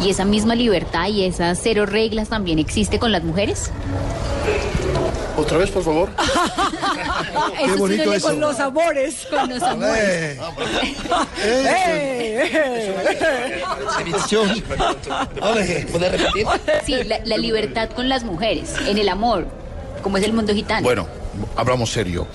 [0.02, 3.70] ¿Y esa misma libertad y esas cero reglas también existe con las mujeres?
[5.36, 6.10] Otra vez, por favor.
[7.60, 8.28] Eso bonito eso.
[8.28, 9.26] con los amores.
[9.28, 10.38] Con los amores.
[11.42, 13.62] Eh,
[15.90, 16.46] ¿Puedes repetir?
[16.84, 19.46] Sí, la, la libertad con las mujeres, en el amor,
[20.02, 20.82] como es el mundo gitano.
[20.82, 21.06] Bueno,
[21.56, 22.26] hablamos serio.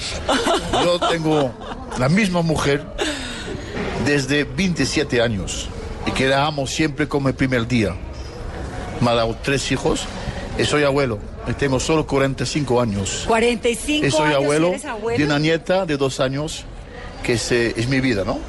[0.83, 1.51] Yo tengo
[1.97, 2.83] la misma mujer
[4.05, 5.69] desde 27 años
[6.05, 7.95] y que la amo siempre como el primer día.
[9.01, 10.01] Me ha dado tres hijos
[10.57, 11.19] y soy abuelo.
[11.57, 13.23] Tengo solo 45 años.
[13.27, 14.73] 45 Y soy años, abuelo,
[15.17, 16.63] de una nieta de dos años
[17.23, 18.39] que es, eh, es mi vida, ¿no?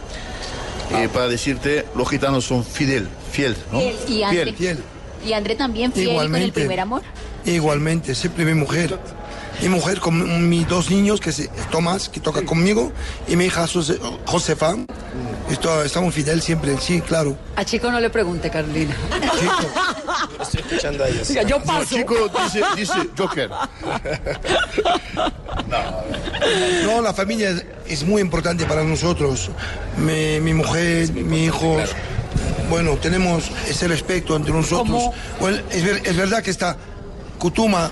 [0.97, 3.81] Eh, para decirte, los gitanos son fidel, fiel, ¿no?
[4.09, 4.79] Y André, Fiel.
[5.25, 6.61] y André también fiel y con el Igualmente.
[6.61, 7.03] primer amor.
[7.45, 8.99] Igualmente, siempre mi mujer.
[9.63, 12.93] Mi mujer con mis dos niños, que es Tomás, que toca conmigo,
[13.29, 14.75] y mi hija Jose- Josefa.
[15.51, 17.37] Esto- estamos fidel siempre, sí, claro.
[17.57, 18.95] A Chico no le pregunte, Carolina.
[19.23, 19.49] Estoy
[20.81, 21.29] escuchando a ellos.
[21.29, 21.95] Diga, yo No, paso.
[21.97, 22.15] chico,
[22.45, 23.51] dice, dice Joker.
[26.85, 29.51] No, la familia es, es muy importante para nosotros.
[29.99, 31.91] Mi, mi mujer, mi hijos.
[32.69, 35.11] Bueno, tenemos ese respeto entre nosotros.
[35.41, 36.77] Bueno, es, ver- es verdad que esta
[37.39, 37.91] cutuma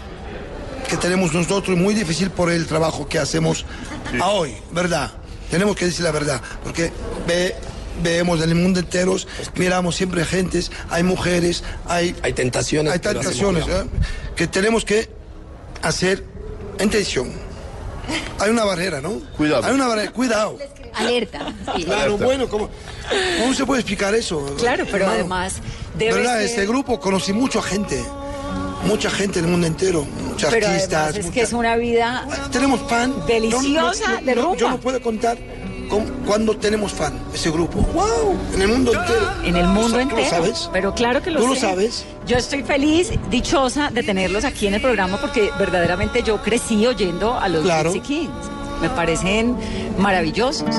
[0.89, 3.65] que tenemos nosotros es muy difícil por el trabajo que hacemos
[4.21, 5.11] a hoy, ¿verdad?
[5.51, 6.91] Tenemos que decir la verdad, porque
[7.27, 7.55] ve,
[8.03, 9.17] vemos en el mundo entero,
[9.57, 12.93] miramos siempre gentes, hay mujeres, hay, Hay tentaciones.
[12.93, 13.85] hay tentaciones ¿eh?
[14.37, 15.09] que tenemos que
[15.83, 16.25] hacer
[16.79, 17.31] en tensión.
[18.39, 19.21] Hay una barrera, ¿no?
[19.37, 19.65] Cuidado.
[19.67, 20.59] Hay una barrera, cuidado.
[20.95, 21.53] Alerta.
[21.77, 21.85] sí.
[21.85, 22.71] Claro, bueno, ¿cómo,
[23.41, 24.45] ¿cómo se puede explicar eso?
[24.59, 25.13] Claro, pero Hermano?
[25.15, 25.55] además
[25.97, 26.35] debe ¿Verdad?
[26.39, 28.03] ser- Este grupo conocí mucha gente.
[28.85, 30.05] Mucha gente en el mundo entero.
[30.05, 31.17] Muchos artistas.
[31.17, 33.13] es que es una vida Tenemos fan.
[33.27, 34.57] deliciosa No, no, de rumba.
[34.57, 35.37] Yo no puedo contar
[35.89, 37.81] con, cuando tenemos fan, ese grupo.
[37.95, 38.37] ¡Wow!
[38.55, 39.29] En el mundo entero.
[39.45, 40.21] en el mundo ¿Tú entero.
[40.23, 40.71] lo sabes?
[40.73, 42.05] Pero claro que lo ¿Tú lo sabes?
[42.27, 47.35] Yo estoy feliz, dichosa de tenerlos aquí en el programa porque verdaderamente yo crecí oyendo
[47.39, 47.93] a los Claro.
[47.93, 48.33] Gypsy Kings.
[48.81, 49.57] Me parecen
[49.99, 50.75] maravillosos.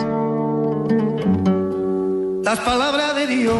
[2.43, 3.55] Las palabras de Dios.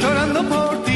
[0.00, 0.93] Llorando por ti.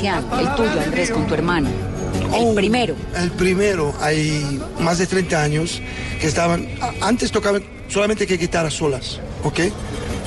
[0.00, 1.68] Inicial, el tuyo, Andrés, con tu hermano?
[2.34, 2.94] El primero.
[3.16, 5.82] El primero, hay más de 30 años
[6.20, 6.68] que estaban.
[7.00, 9.60] Antes tocaban solamente que guitarras solas, ¿ok?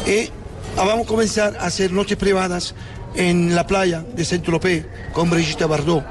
[0.06, 0.30] Y
[0.78, 2.76] ah, vamos a comenzar a hacer noches privadas
[3.16, 6.04] en la playa de Saint-Tropez con Brigitte Bardot.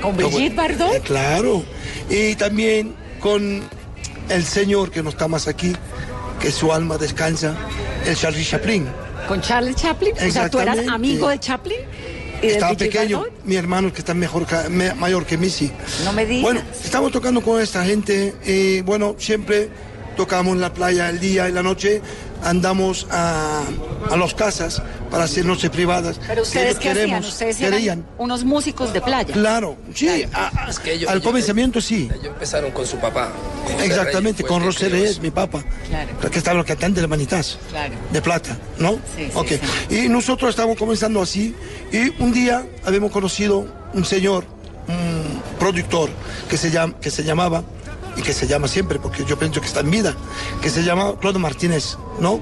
[0.00, 0.94] ¿Con Brigitte Bardot?
[0.94, 1.62] Eh, claro.
[2.08, 3.62] Y también con
[4.28, 5.74] el señor que no está más aquí,
[6.40, 7.54] que su alma descansa,
[8.06, 8.86] el Charlie Chaplin.
[9.26, 10.14] ¿Con Charles Chaplin?
[10.26, 11.78] O sea, ¿tú eras amigo de Chaplin?
[12.42, 15.70] ¿Y de Estaba pequeño, mi hermano que está mejor, me- mayor que mí, sí.
[16.04, 16.42] No me digas.
[16.42, 19.68] Bueno, estamos tocando con esta gente y bueno, siempre
[20.16, 22.00] tocamos en la playa el día y la noche,
[22.42, 23.62] andamos a,
[24.10, 26.20] a las casas para hacer noches privadas.
[26.26, 27.22] Pero ustedes Que hacían?
[27.22, 27.98] querían.
[27.98, 29.32] eran unos músicos de playa.
[29.34, 32.08] Claro, sí, a- a- Es que ellos- al ellos- comenzamiento sí.
[32.12, 33.32] Ellos empezaron con su papá.
[33.64, 35.62] José Exactamente, Reyes, con creó Reyes, mi papá.
[35.88, 36.30] Claro.
[36.30, 37.58] Que estaba los cantantes de Manitas.
[37.70, 37.94] Claro.
[38.12, 38.92] De plata, ¿no?
[39.16, 39.52] Sí, sí, ok.
[39.90, 41.54] Y nosotros estamos comenzando así.
[41.92, 44.44] Y un día habíamos conocido un señor,
[44.88, 46.08] un productor,
[46.48, 47.62] que se, llama, que se llamaba,
[48.16, 50.14] y que se llama siempre, porque yo pienso que está en vida,
[50.62, 52.40] que se llama Claude Martínez, ¿no?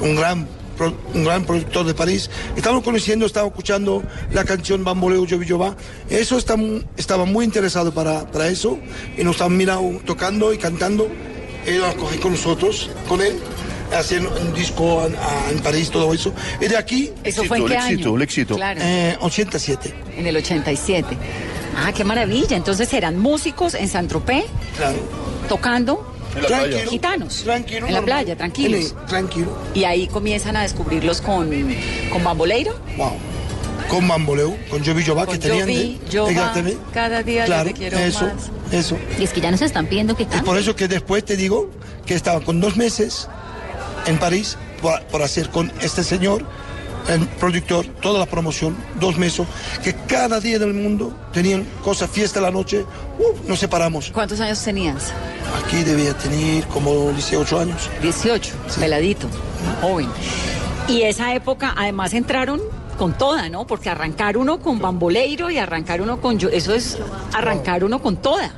[0.00, 0.46] Un gran,
[0.80, 2.30] pro- un gran productor de París.
[2.56, 5.76] Estamos conociendo, estamos escuchando la canción Bamboleo Yo Yo Va.
[6.08, 6.56] Eso está,
[6.96, 8.78] estaba muy interesado para, para eso.
[9.18, 11.06] Y nos han mirado tocando y cantando.
[11.66, 13.38] Él lo cogí con nosotros, con él,
[13.94, 16.32] haciendo un disco en, a- en París, todo eso.
[16.62, 17.96] Y de aquí, ¿Eso fue en qué año?
[18.56, 18.80] Claro.
[18.82, 19.94] eh, 87.
[20.16, 21.06] En el 87.
[21.76, 22.56] Ah, qué maravilla.
[22.56, 24.44] Entonces eran músicos en San Tropez,
[24.78, 24.96] Claro.
[25.48, 26.86] tocando En la playa.
[26.86, 27.42] gitanos.
[27.42, 28.04] Tranquilo, En la normal.
[28.24, 28.94] playa, tranquilos.
[29.00, 29.58] En- Tranquilo.
[29.74, 31.50] Y ahí comienzan a descubrirlos con,
[32.12, 32.74] con Bamboleiro.
[32.96, 33.12] Wow.
[33.88, 35.62] Con Bamboleo, con Jovi Jova, que tenían.
[35.68, 35.98] Jovi,
[36.34, 38.72] de- cada día yo claro, te quiero eso, más.
[38.72, 38.96] Eso.
[39.18, 40.44] Y es que ya nos están pidiendo que Es cante.
[40.44, 41.68] por eso que después te digo
[42.06, 43.26] que estaba con dos meses
[44.06, 46.46] en París por, por hacer con este señor
[47.08, 49.46] el productor, toda la promoción, dos meses,
[49.82, 52.84] que cada día del mundo tenían cosas, fiesta la noche,
[53.18, 54.10] uh, nos separamos.
[54.12, 55.12] ¿Cuántos años tenías?
[55.64, 57.90] Aquí debía tener como 18 años.
[58.02, 59.26] 18, peladito,
[59.80, 60.08] joven.
[60.88, 62.60] Y esa época, además, entraron
[62.98, 63.66] con toda, ¿no?
[63.66, 66.38] Porque arrancar uno con bamboleiro y arrancar uno con...
[66.38, 66.98] yo- Eso es
[67.32, 68.52] arrancar uno con toda.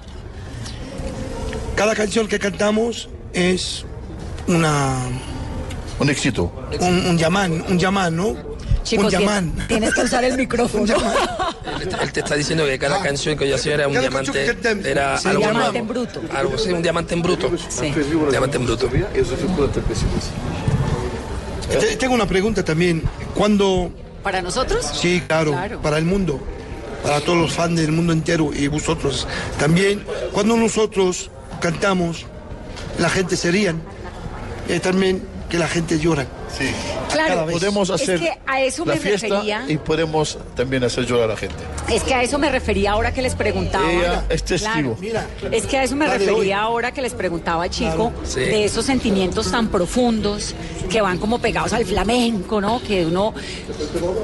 [1.77, 3.85] Cada canción que cantamos es
[4.47, 4.97] una...
[6.03, 6.53] Un éxito.
[6.81, 8.35] Un, un llamán, un llamán, ¿no?
[8.83, 9.53] Chicos, un llamán.
[9.69, 10.85] tienes que usar el micrófono.
[12.03, 15.29] Él, te está diciendo que cada canción que yo hacía era un diamante, era Sí,
[15.29, 15.79] algo diamante nuevo.
[15.79, 16.23] en bruto.
[16.37, 17.47] Algo, sí, un diamante en bruto.
[17.49, 18.89] Un diamante en bruto.
[21.71, 23.03] Te- Tengo una pregunta también.
[23.35, 23.91] ¿Cuándo
[24.23, 24.85] ¿Para nosotros?
[24.95, 25.81] Sí, claro, Claro.
[25.81, 26.41] para el mundo,
[27.03, 29.27] para todos los fans del mundo entero y vosotros
[29.59, 30.05] también.
[30.33, 32.27] Cuando nosotros cantamos,
[32.99, 33.81] la gente se rían
[34.69, 36.27] y también que la gente llora.
[36.57, 36.65] Sí.
[37.13, 37.47] Claro.
[37.51, 39.65] Podemos es hacer que a eso la me fiesta refería.
[39.69, 41.57] y podemos también hacer llorar a la gente.
[41.93, 43.91] Es que a eso me refería ahora que les preguntaba.
[43.93, 44.73] Ella es testigo.
[44.73, 44.97] Claro.
[44.99, 46.53] Mira, Es que a eso me la refería hoy.
[46.53, 48.41] ahora que les preguntaba, chico, Sí.
[48.41, 50.55] de esos sentimientos tan profundos
[50.89, 52.83] que van como pegados al flamenco, ¿no?
[52.83, 53.35] Que uno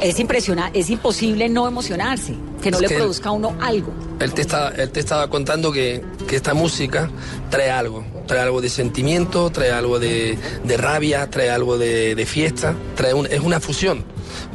[0.01, 3.93] es impresionante, es imposible no emocionarse, que no Es le que- produzca a uno algo.
[4.21, 7.09] Él te, está, él te estaba contando que, que esta música
[7.51, 12.27] trae algo, trae algo de sentimiento, trae algo de, de rabia, trae algo de, de
[12.27, 14.05] fiesta, trae un- es una fusión.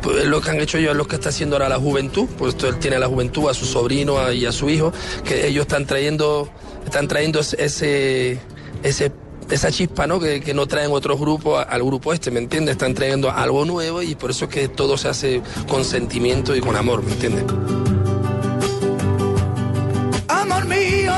[0.02, 2.28] Pues es lo que han hecho ellos, es lo que está haciendo ahora la juventud,
[2.38, 4.94] pues él tiene a la juventud, a su sobrino y a su hijo,
[5.26, 6.48] que ellos están trayendo,
[6.86, 8.40] están trayendo ese,
[8.84, 9.12] ese
[9.50, 10.22] esa chispa ¿no?
[10.22, 12.74] Que, que no traen otros grupos al grupo este, ¿me entiendes?
[12.74, 16.62] Están trayendo algo nuevo y por eso es que todo se hace con sentimiento y
[16.62, 17.44] con amor, ¿me entiendes?
[20.30, 21.14] Amor mío,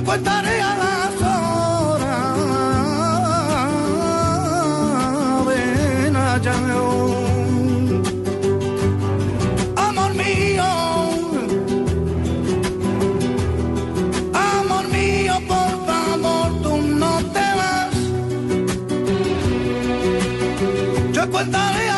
[0.00, 2.36] Yo contaré a las horas.
[5.46, 6.54] Ven allá.
[9.76, 10.64] Amor mío,
[14.32, 17.94] amor mío, por favor, tú no te vas.
[21.12, 21.89] Yo contaré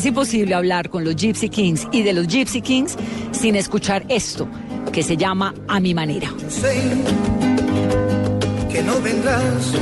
[0.00, 2.96] Es imposible hablar con los Gypsy Kings y de los Gypsy Kings
[3.32, 4.48] sin escuchar esto,
[4.94, 6.32] que se llama A mi manera.
[6.48, 6.80] Sé
[8.72, 9.74] que no vendrás,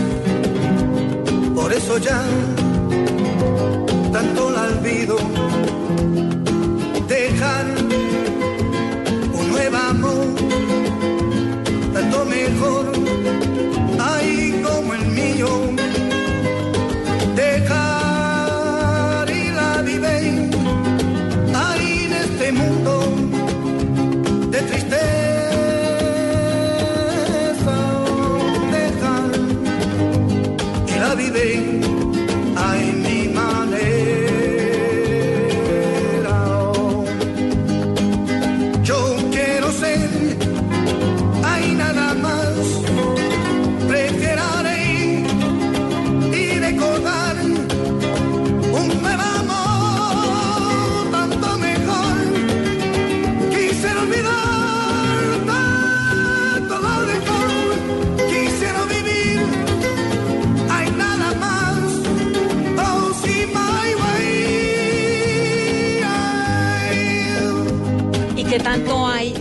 [1.54, 2.20] por eso ya
[4.12, 5.18] tanto la olvido.
[7.06, 7.66] Dejar
[9.40, 10.26] un nuevo amor,
[11.94, 12.92] tanto mejor,
[14.00, 15.77] ahí como el mío.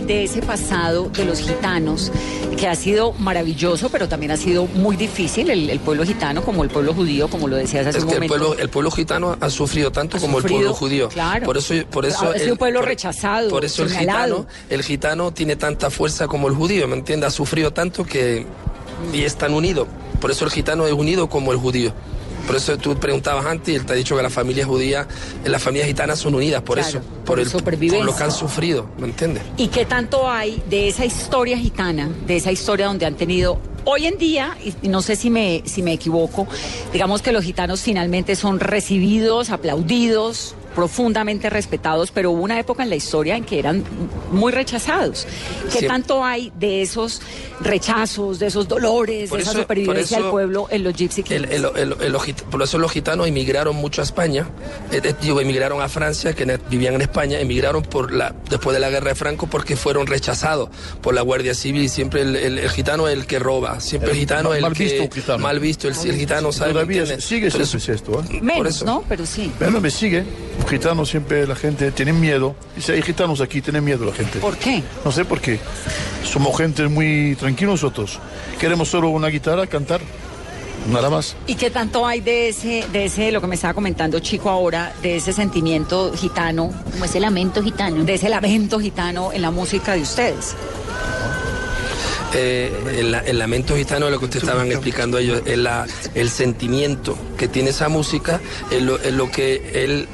[0.08, 2.10] De ese pasado de los gitanos
[2.58, 6.64] que ha sido maravilloso, pero también ha sido muy difícil, el, el pueblo gitano como
[6.64, 8.36] el pueblo judío, como lo decías hace Es un que el momento?
[8.46, 11.08] pueblo, el pueblo gitano ha sufrido tanto Ha como el pueblo judío.
[11.10, 11.44] claro.
[11.44, 14.82] Por eso, por eso sido el- un pueblo por- rechazado, Por eso el gitano, el
[14.82, 17.28] gitano tiene tanta fuerza como el judío, ¿me entiendes?
[17.28, 18.46] Ha sufrido tanto que
[19.12, 19.86] y están unidos.
[20.20, 21.92] Por eso el gitano es unido como el judío.
[22.48, 25.06] Por eso tú preguntabas antes y él te ha dicho que las familias judías,
[25.44, 27.98] las familias gitanas son unidas por Claro, eso, por por, el, supervivencia.
[27.98, 29.42] por lo que han sufrido, ¿me entiendes?
[29.58, 34.06] ¿Y qué tanto hay de esa historia gitana, de esa historia donde han tenido hoy
[34.06, 36.46] en día, y y no sé si me, si me equivoco,
[36.90, 42.88] digamos que los gitanos finalmente son recibidos, aplaudidos, profundamente respetados, pero hubo una época en
[42.90, 43.82] la historia en que eran
[44.30, 45.26] muy rechazados.
[45.72, 45.86] ¿Qué Sí.
[45.88, 47.20] tanto hay de esos
[47.60, 51.24] rechazos, de esos dolores, Por de esa eso- supervivencia por del pueblo en los Gypsy
[51.24, 51.42] Kings?
[51.50, 54.46] El- el- el- por eso los gitanos emigraron mucho a España,
[54.92, 58.78] eh, eh, digo, emigraron a Francia, que vivían en España, emigraron por la, después de
[58.80, 60.68] la guerra de Franco porque fueron rechazados
[61.02, 64.10] por la Guardia Civil y siempre el, el- el gitano es el que roba, siempre
[64.12, 64.84] el, El gitano mal- es el mal que...
[64.84, 65.38] visto gitano.
[65.38, 68.38] Mal visto, el, el gitano sabe, ¿me Todavía sigue siempre esto, ¿eh?
[68.40, 68.84] Menos, eso.
[68.84, 69.02] ¿no?
[69.08, 69.50] Pero sí.
[69.58, 70.22] Bueno, me sigue.
[70.68, 72.54] Un gitano siempre la gente tiene miedo.
[72.76, 74.38] Dice, hay gitanos aquí, tienen miedo la gente.
[74.38, 74.82] ¿Por qué?
[75.02, 75.58] No sé por qué.
[76.30, 78.18] Somos gente muy tranquilos nosotros.
[78.60, 80.02] Queremos solo una guitarra, cantar.
[80.92, 81.36] Nada más.
[81.46, 84.92] ¿Y qué tanto hay de ese, de ese, lo que me estaba comentando Chico ahora,
[85.02, 86.70] de ese sentimiento gitano?
[86.92, 88.04] Como ese lamento gitano.
[88.04, 90.54] De ese lamento gitano en la música de ustedes.
[92.34, 95.86] Eh, el, la- el lamento gitano es lo que ustedes estaban explicando ellos, es la,
[96.14, 98.38] el sentimiento que tiene esa música,
[98.70, 100.06] es lo, es lo que él,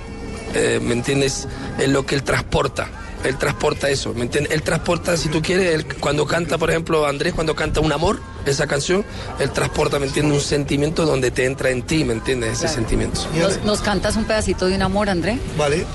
[0.54, 1.46] eh, ¿me entiendes?
[1.78, 2.88] Es lo que él transporta.
[3.24, 4.52] Él transporta eso, ¿me entiendes?
[4.52, 8.20] Él transporta, si tú quieres, él, cuando canta, por ejemplo, Andrés, cuando canta Un Amor,
[8.44, 9.02] esa canción,
[9.38, 10.34] él transporta, ¿me entiendes?
[10.34, 12.50] Un sentimiento donde te entra en ti, ¿me entiendes?
[12.50, 12.74] Ese Claro.
[12.74, 13.20] sentimiento.
[13.40, 15.38] ¿Nos, nos cantas un pedacito de un amor, André?
[15.56, 15.86] Vale.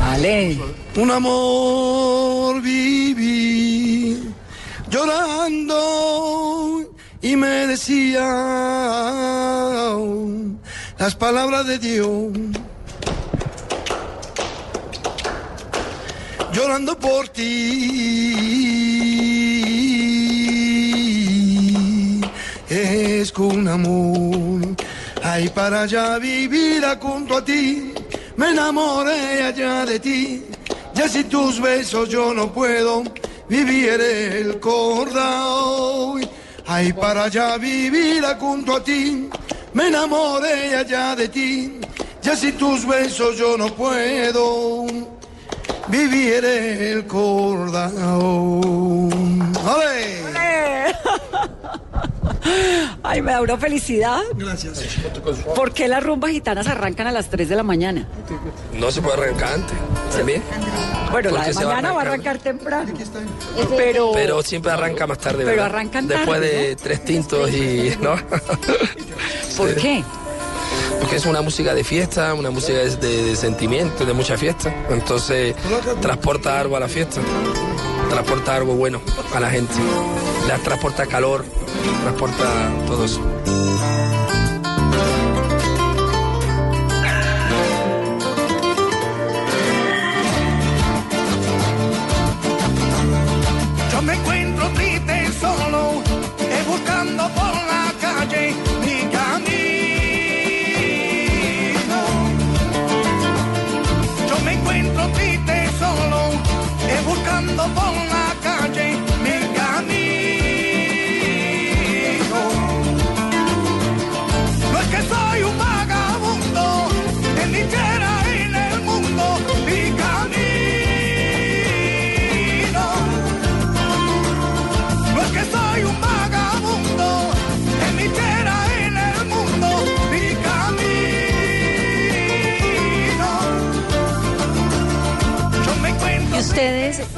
[0.00, 0.58] Vale.
[0.96, 4.20] Un amor viví
[4.90, 6.82] llorando
[7.22, 8.26] y me decía
[10.98, 12.08] las palabras de Dios.
[16.58, 17.54] Llorando por ti
[22.68, 24.74] es con un amor.
[25.22, 27.92] Ay, para allá vivir junto a ti,
[28.36, 30.42] me enamoré allá de ti.
[30.94, 33.04] Ya sin tus besos yo no puedo
[33.48, 36.28] vivir el cordón.
[36.66, 39.28] Ay, para allá vivir junto a ti,
[39.74, 41.78] me enamoré allá de ti.
[42.20, 45.17] Ya sin tus besos yo no puedo
[45.90, 47.92] vivir el cordón.
[49.66, 50.18] ¡Ale!
[53.02, 54.20] Ay, me da una felicidad.
[54.34, 54.80] Gracias.
[55.54, 58.06] ¿Por qué las rumbas gitanas arrancan a las 3 de la mañana?
[58.74, 59.76] No se puede arrancar antes,
[60.14, 60.42] también.
[61.10, 62.38] Bueno, la de se va a mañana va a arrancar.
[62.38, 62.92] temprano.
[63.76, 65.66] Pero, Pero siempre arranca más tarde, Pero ¿verdad?
[65.66, 67.96] arrancan Después tarde, de tres tintos y...
[68.00, 68.16] ¿no?
[69.56, 70.04] ¿por qué?
[71.08, 74.74] Porque es una música de fiesta, una música de, de- de sentimiento, de mucha fiesta.
[74.90, 75.56] Entonces
[76.02, 77.22] transporta algo a la fiesta,
[78.10, 79.00] transporta algo bueno
[79.34, 79.72] a la gente.
[80.46, 81.46] La transporta calor,
[82.02, 82.44] transporta
[82.86, 83.20] todo eso.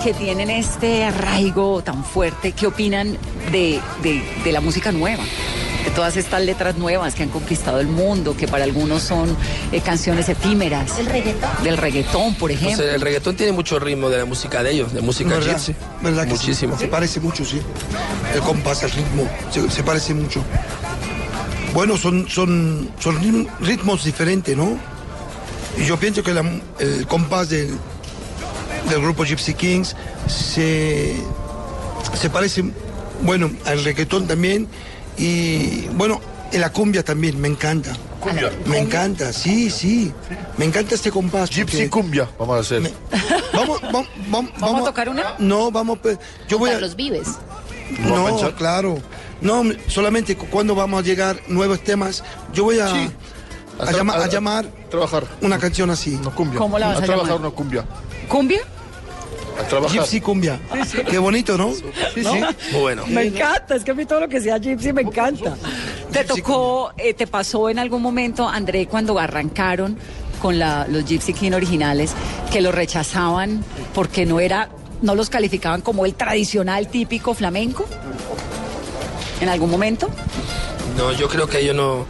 [0.02, 3.18] Que tienen este arraigo tan fuerte, ¿qué opinan
[3.52, 5.22] de, de- de la música nueva?
[5.84, 9.34] De todas estas letras nuevas que han conquistado el mundo, que para algunos son
[9.72, 10.98] eh, canciones efímeras.
[10.98, 11.50] ¿El reggaetón?
[11.64, 12.84] Del reggaetón, por O ejemplo.
[12.84, 15.52] sea, el reggaetón tiene mucho ritmo de la música de ellos, de música ¿Verdad?
[15.56, 15.74] gypsy.
[16.02, 16.36] ¿Verdad que sí?
[16.46, 16.78] Muchísimo.
[16.78, 17.60] Se parece mucho, sí.
[18.34, 20.42] El compás, el ritmo, se, se parece mucho.
[21.72, 24.76] Bueno, son, son, son ritm- ritmos diferentes, ¿no?
[25.78, 26.44] Y yo pienso que la-
[26.78, 27.78] el compás del,
[28.90, 31.16] del grupo Gypsy Kings se,
[32.14, 32.64] se parece,
[33.22, 34.68] bueno, al reggaetón también.
[35.16, 36.20] Y bueno,
[36.52, 37.96] en la cumbia también, me encanta.
[38.66, 40.12] Me encanta, sí, sí.
[40.58, 41.50] Me encanta este compás.
[41.50, 42.92] Gypsy cumbia, vamos a hacer.
[43.54, 45.34] Vamos, vamos, vamos, ¿Vamos a tocar una?
[45.38, 46.18] No, vamos, pues,
[46.48, 46.74] yo voy a...
[46.74, 47.28] Carlos Vives.
[48.00, 48.98] No, claro.
[49.40, 52.22] No, solamente cu- cuando vamos a llegar nuevos temas,
[52.52, 53.10] yo voy a, Sí.
[53.80, 55.24] a, llama- a a- llamar trabajar.
[55.40, 56.14] una canción así.
[56.14, 56.58] Una cumbia.
[56.58, 57.46] ¿Cómo la vas a trabajar llamar?
[57.46, 57.84] una cumbia.
[58.28, 58.60] ¿Cumbia?
[59.60, 59.98] A trabajar.
[60.00, 60.58] Gypsy cumbia.
[61.08, 61.72] Qué bonito, ¿no?
[61.72, 61.82] Sí,
[62.22, 62.32] ¿No?
[62.32, 62.40] sí.
[62.78, 63.04] Bueno.
[63.06, 65.56] Me encanta, es que a mí todo lo que sea gypsy me encanta.
[66.12, 69.96] ¿Te tocó, eh, te pasó en algún momento, André, cuando arrancaron
[70.40, 72.12] con la- los Gypsy King originales,
[72.50, 73.62] que los rechazaban
[73.94, 74.70] porque no era,
[75.02, 77.86] no los calificaban como el tradicional típico flamenco?
[79.40, 80.08] ¿En algún momento?
[80.96, 82.06] No, yo creo que ellos no.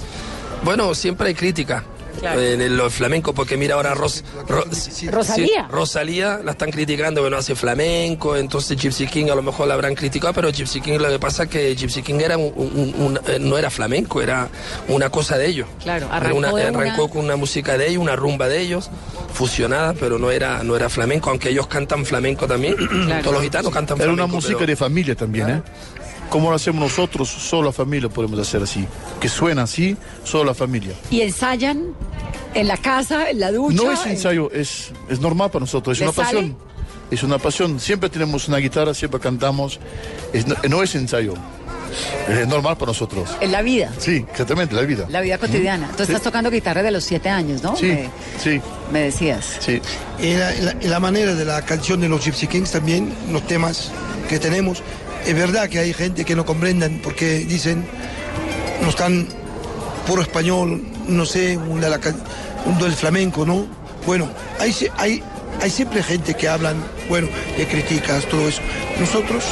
[0.64, 1.84] Bueno, siempre hay crítica.
[2.18, 2.40] Claro.
[2.40, 4.64] En el- los flamencos, porque mira ahora Ros- Ro-
[5.10, 5.66] Rosalía.
[5.66, 9.68] sí, Rosalía la están criticando que no hace flamenco, entonces Gypsy King a lo mejor
[9.68, 12.52] la habrán criticado, pero Gypsy King lo que pasa es que Gypsy King era un-
[12.56, 14.48] un- un- eh, no era flamenco, era
[14.88, 15.68] una cosa de ellos.
[15.82, 18.60] Claro, Era arrancó una- de arrancó una- con una música de ellos, una rumba de
[18.60, 18.90] ellos,
[19.32, 22.76] fusionada, pero no era, no era flamenco, aunque ellos cantan flamenco también.
[23.22, 24.24] Todos los gitanos cantan Era flamenco.
[24.24, 25.62] una música pero- de familia también, ¿eh?
[26.30, 28.86] Como lo hacemos nosotros, solo la familia podemos hacer así.
[29.20, 30.94] Que suena así, solo la familia.
[31.10, 31.88] ¿Y ensayan
[32.54, 33.74] en la casa, en la ducha?
[33.76, 36.56] No es en- ensayo, es, es normal para nosotros, es ¿Le una pasión.
[37.10, 37.80] Es una pasión.
[37.80, 39.80] Siempre tenemos una guitarra, siempre cantamos.
[40.32, 41.34] Es- no, no es ensayo,
[42.28, 43.28] es normal para nosotros.
[43.40, 45.06] En la vida, Sí, exactamente, la vida.
[45.08, 45.90] la vida cotidiana.
[45.96, 47.74] Tú estás tocando guitarra de los siete años, ¿no?
[47.74, 48.08] Sí, Me,
[48.40, 48.60] sí,
[48.92, 49.56] me decías.
[49.58, 49.80] sí.
[50.20, 53.12] Y la, y la- y la manera de la canción de los Gypsy Kings también,
[53.32, 53.90] los temas
[54.28, 54.80] que tenemos.
[55.26, 57.84] Es verdad que hay gente que no comprenden porque dicen,
[58.82, 59.26] no están
[60.06, 62.00] puro español, no sé, un, la
[62.66, 63.66] un del flamenco, ¿no?
[64.06, 65.22] Bueno, hay, hay,
[65.60, 66.76] hay siempre gente que hablan,
[67.08, 68.60] bueno, que criticas, todo eso.
[68.98, 69.44] Nosotros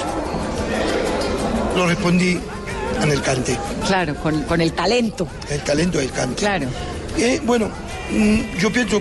[1.76, 2.40] lo respondí
[3.02, 3.56] en el cante,
[3.86, 5.28] Claro, con, con el talento.
[5.50, 6.36] el talento del cante.
[6.40, 6.66] Claro.
[7.16, 7.68] Eh, bueno,
[8.10, 9.00] mm, yo pienso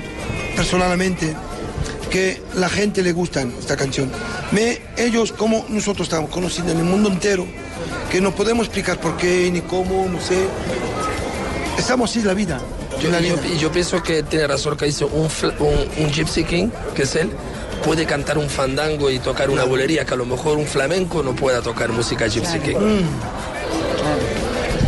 [0.56, 1.34] personalmente
[2.10, 4.12] que la gente le gusta esta canción.
[4.52, 7.46] Me, ellos, como nosotros estamos conocidos en el mundo entero,
[8.12, 10.46] que no podemos explicar por qué ni cómo, no sé.
[11.78, 12.60] Estamos así en la vida.
[13.02, 13.56] Yo, la yo- vida.
[13.60, 15.28] yo pienso que tiene razón que dice un,
[15.60, 17.30] un, un Gypsy King, que es él,
[17.84, 21.36] puede cantar un fandango y tocar una bolería, que a lo mejor un flamenco no
[21.36, 22.76] pueda tocar música Gypsy King.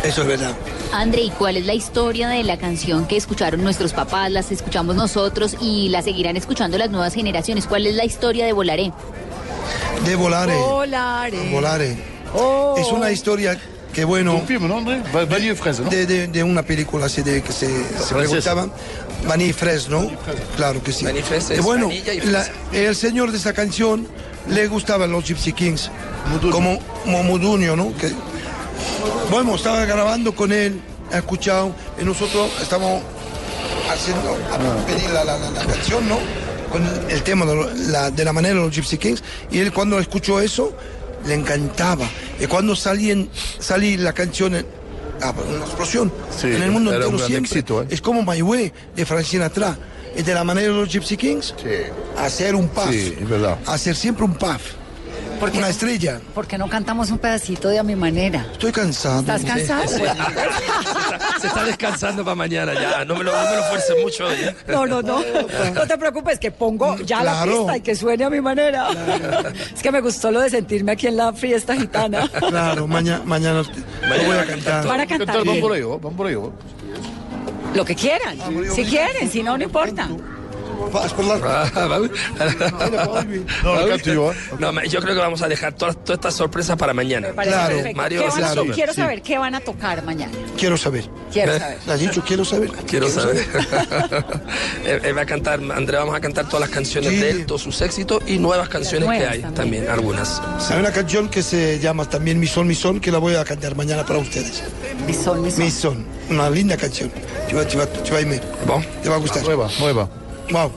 [0.02, 0.54] Eso es verdad.
[0.92, 4.96] André, ¿y cuál es la historia de la canción que escucharon nuestros papás, las escuchamos
[4.96, 7.66] nosotros y la seguirán escuchando las nuevas generaciones?
[7.66, 8.92] ¿Cuál es la historia de Volaré?
[10.04, 10.54] De Volare.
[10.56, 11.50] Volare.
[11.50, 11.96] Volare.
[12.34, 12.74] Oh.
[12.78, 13.56] Es una historia
[13.92, 14.40] que bueno.
[15.90, 17.66] De, de- de una película así de que se,
[17.98, 18.68] se preguntaba.
[19.26, 20.10] Vanille Fraise, ¿no?
[20.56, 21.04] Claro que sí.
[21.62, 22.52] Bueno, vanilla y la- fresa.
[22.72, 24.08] el señor de esa canción
[24.48, 25.90] le gustaban los Gypsy Kings.
[26.50, 27.94] Como Momuduño, ¿no?
[27.96, 28.12] Que,
[29.30, 30.80] bueno, estaba grabando con él,
[31.12, 33.02] ha escuchado, y nosotros estamos
[33.92, 36.18] haciendo, a pedir la, la- la- canción, ¿no?
[36.70, 39.22] Con el tema de, la, de la manera de los Gypsy Kings.
[39.50, 40.72] Y él cuando escuchó eso,
[41.26, 42.06] le encantaba.
[42.38, 43.28] Y cuando salí, en,
[43.58, 44.66] salí la canción, en-
[45.20, 46.12] ah, una explosión.
[46.30, 47.38] Sí, en el mundo entero siempre.
[47.50, 47.86] éxito, ¿eh?
[47.90, 49.76] Es como My Way de Francina Sinatra.
[50.16, 51.54] Y de la manera de los Gypsy Kings,
[52.18, 52.90] hacer un puff.
[52.90, 53.58] Sí, es verdad.
[53.66, 54.60] Hacer siempre un puff.
[55.40, 56.20] ¿Por qué Una no- estrella.
[56.34, 58.46] ¿Por qué no cantamos un pedacito de a mi manera?
[58.52, 59.20] Estoy cansado.
[59.20, 59.84] ¿Estás cansado?
[59.98, 60.14] Bueno,
[61.40, 64.34] Se está descansando para mañana ya, no me lo, no me lo fuerces mucho hoy.
[64.34, 64.54] ¿eh?
[64.68, 65.20] No, no, no.
[65.74, 68.88] No te preocupes, que pongo ya la pista y que suene a mi manera.
[69.74, 72.28] Es que me gustó lo de sentirme aquí en la fiesta gitana.
[72.28, 74.86] Claro, mañana, mañana lo voy a cantar.
[74.86, 75.54] Van a cantar Cantar bien.
[75.56, 76.52] bamboleo, bamboleo.
[77.74, 78.36] Lo que quieran.
[78.74, 80.08] Si quieren, si no, no importa.
[80.92, 81.36] Vas por la-
[81.86, 82.10] vale.
[83.62, 84.36] No, lo canto yo, ¿eh?
[84.58, 87.28] No, yo creo que vamos a dejar todas, todas estas sorpresas para mañana.
[87.28, 87.76] Claro.
[87.76, 87.96] perfecto.
[87.96, 88.64] Mario, ¿Qué a claro.
[88.64, 89.00] to- quiero Sí.
[89.00, 90.32] saber qué van a tocar mañana.
[90.58, 91.04] Quiero saber.
[91.32, 91.78] Quiero saber.
[91.86, 92.70] ¿Le has dicho quiero saber?
[92.86, 93.46] Quiero saber.
[94.84, 97.16] él, él va a cantar, André, vamos a cantar todas las canciones Sí.
[97.18, 99.54] de él, todos sus éxitos y nuevas canciones que nuevas hay también.
[99.84, 100.40] también, algunas.
[100.70, 103.44] Hay una canción que se llama también Mi Son, Mi Son, que la voy a
[103.44, 104.62] cantar mañana para ustedes.
[105.06, 105.64] Mi sol, mi sol.
[105.64, 107.10] Mi Son, una linda canción.
[107.48, 108.40] Chiva, chiva, chivaime.
[108.66, 108.84] Bon.
[109.02, 109.42] Te va a gustar.
[109.42, 110.08] Nueva, nueva.
[110.50, 110.70] Wow.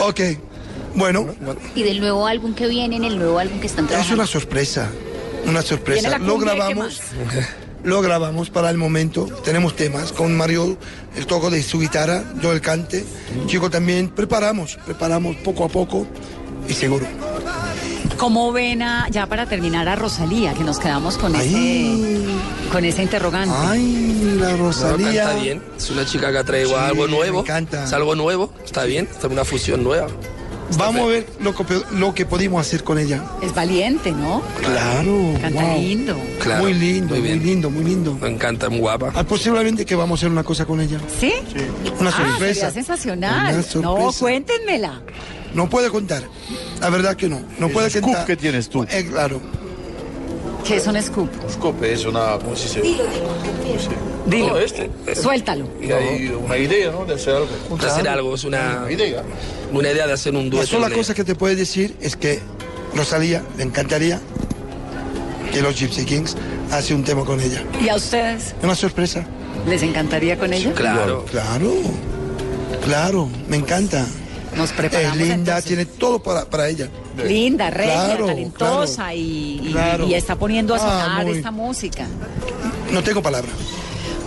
[0.08, 0.20] ok.
[0.94, 1.26] Bueno,
[1.74, 4.22] Y del nuevo álbum que viene, en el nuevo álbum que están es trabajando.
[4.22, 4.90] una sorpresa.
[5.46, 6.18] Una sorpresa.
[6.18, 7.00] Lo cumbia, ¿y qué grabamos.
[7.84, 9.26] Lo grabamos para el momento.
[9.44, 10.76] Tenemos temas con Mario,
[11.16, 13.04] el toco de su guitarra, yo el cante.
[13.46, 14.08] Chico también.
[14.08, 16.06] Preparamos, preparamos poco a poco
[16.68, 17.06] y seguro.
[18.18, 22.24] ¿Cómo ven a, ya para terminar a Rosalía, que nos quedamos con ese,
[22.72, 23.54] con ese interrogante?
[23.56, 25.24] Ay, la Rosalía.
[25.24, 25.62] canta bien.
[25.76, 27.40] Es una chica que ha traído Sí, algo me nuevo.
[27.40, 27.84] encanta.
[27.84, 28.52] Es algo nuevo.
[28.64, 29.08] Está bien.
[29.10, 30.08] Está una fusión nueva.
[30.76, 33.22] Vamos a ver lo que, lo que pudimos hacer con ella.
[33.40, 34.42] Es valiente, ¿no?
[34.62, 35.32] Claro.
[35.40, 35.78] Canta wow.
[35.80, 36.16] lindo.
[36.40, 37.42] Claro, muy lindo, muy muy, bien.
[37.46, 38.14] lindo, muy lindo.
[38.20, 39.12] Me encanta, muy guapa.
[39.14, 40.98] Ah, posiblemente que vamos a hacer una cosa con ella.
[41.20, 41.32] ¿Sí?
[42.00, 42.54] Una Ah, sorpresa.
[42.54, 43.64] sería sensacional.
[43.76, 45.00] Una No, cuéntenmela.
[45.58, 46.22] No puede contar.
[46.80, 47.40] La verdad que no.
[47.58, 48.26] No puede scoop contar.
[48.26, 48.84] que tienes tú.
[48.84, 49.40] Eh, claro.
[50.64, 51.28] ¿Qué es un scoop?
[51.50, 52.38] Scoop es una.
[52.38, 52.94] ¿Cómo se dice?
[54.26, 54.50] Dilo.
[54.50, 54.88] No, este.
[55.20, 55.66] Suéltalo.
[55.82, 57.04] Y hay una idea, ¿no?
[57.04, 57.48] De hacer algo.
[57.76, 59.22] De hacer algo, es una, Una idea.
[59.72, 60.66] una idea de hacer un La dueto.
[60.68, 62.38] sola de- cosa que te puedo decir es que
[62.94, 64.20] Rosalía le encantaría
[65.52, 66.36] que los Gypsy Kings
[66.70, 67.64] hace un tema con ella.
[67.84, 68.54] ¿Y a ustedes?
[68.62, 69.24] Una sorpresa.
[69.66, 70.72] ¿Les encantaría con ella?
[70.74, 71.24] Claro.
[71.28, 71.72] Claro.
[72.84, 73.28] Claro.
[73.48, 74.06] Me encanta.
[74.58, 75.64] Nos Es preparamos linda, entonces.
[75.64, 76.88] tiene todo para, para ella.
[77.24, 80.06] Linda, regia, Claro, talentosa y, y- claro.
[80.06, 82.06] y está poniendo a Ah, sonar muy- esta música.
[82.92, 83.50] No tengo palabra.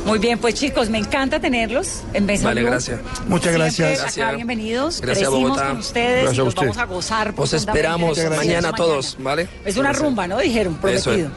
[0.06, 2.72] Muy bien, pues chicos, me encanta tenerlos en Mesa Vale, Blue.
[2.72, 3.00] gracias.
[3.28, 3.92] Muchas Siempre gracias.
[3.92, 4.36] Acá Gracias.
[4.36, 5.02] bienvenidos.
[5.02, 5.68] Gracias, Crecimos Bogotá.
[5.70, 6.62] con ustedes Gracias y a los usted.
[6.62, 7.34] vamos a gozar.
[7.38, 8.72] Os esperamos mañana mañana.
[8.74, 9.48] todos, ¿vale?
[9.64, 10.40] Es una rumba, ¿no?
[10.40, 11.28] Dijeron, Eso prometido.
[11.28, 11.34] es.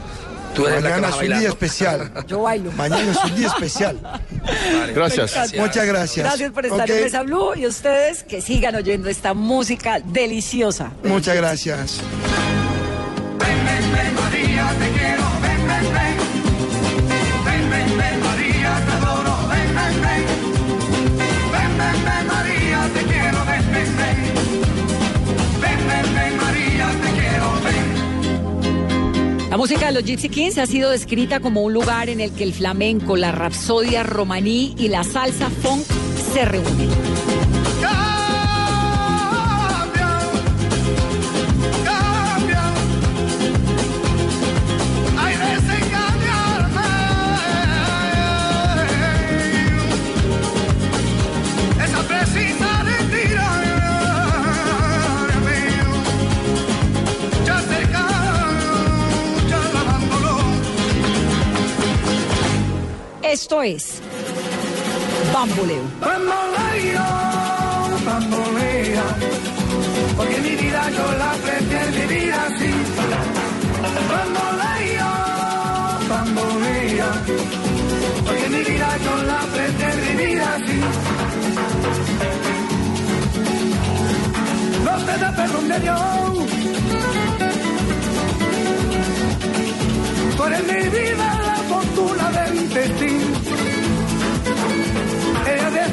[0.55, 2.11] Tú eres Mañana es un día especial.
[2.27, 2.71] Yo bailo.
[2.71, 3.99] Mañana es un día especial.
[4.01, 4.93] Vale.
[4.93, 5.53] Gracias.
[5.55, 6.25] Muchas gracias.
[6.25, 10.91] Gracias por estar en Mesa Blue y ustedes que sigan oyendo esta música deliciosa.
[11.03, 12.01] Muchas gracias.
[29.55, 32.43] La música de los Gypsy Kings ha sido descrita como un lugar en el que
[32.43, 35.85] el flamenco, la rapsodia romaní y la salsa funk
[36.33, 37.44] se reúnen.
[63.35, 64.01] Esto es
[65.33, 65.83] Bamboleo.
[65.99, 67.05] Bamboleo,
[68.05, 69.03] bambolea,
[70.15, 72.71] porque mi vida yo la prefiero vivir así.
[74.11, 75.11] Bamboleo,
[76.11, 77.09] bambolea,
[78.25, 80.79] porque mi vida yo la prefiero vivir así.
[84.85, 85.99] No te da perdón de Dios,
[90.37, 91.24] por mi vida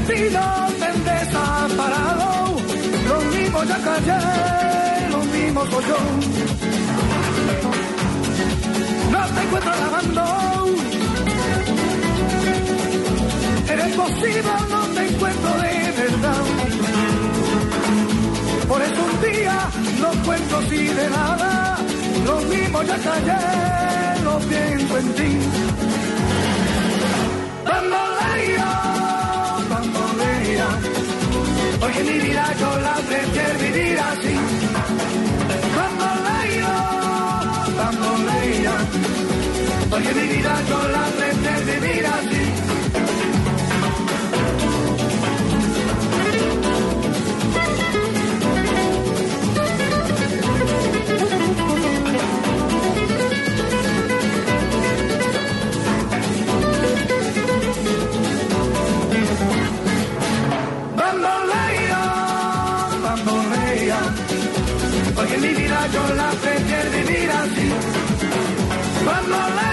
[0.02, 2.56] El destino me desamparado,
[3.08, 5.98] lo mismo ya callé, lo mismo soy yo.
[9.12, 10.24] No te encuentro lavando,
[13.68, 16.42] en el posible no te encuentro de verdad.
[18.68, 21.78] Por eso un día no cuento así de nada,
[22.24, 25.38] lo mismo ya callé, lo pienso en ti.
[27.64, 29.01] Bambolea,
[31.80, 34.34] porque mi vida yo la prefiero vivir así.
[35.76, 36.74] Bamboleo,
[37.78, 38.76] bambolea,
[39.90, 42.51] porque mi vida yo la prefiero vivir así.
[65.42, 66.54] mi vida yo la fe
[67.10, 67.68] mira así.
[69.04, 69.71] Cuando la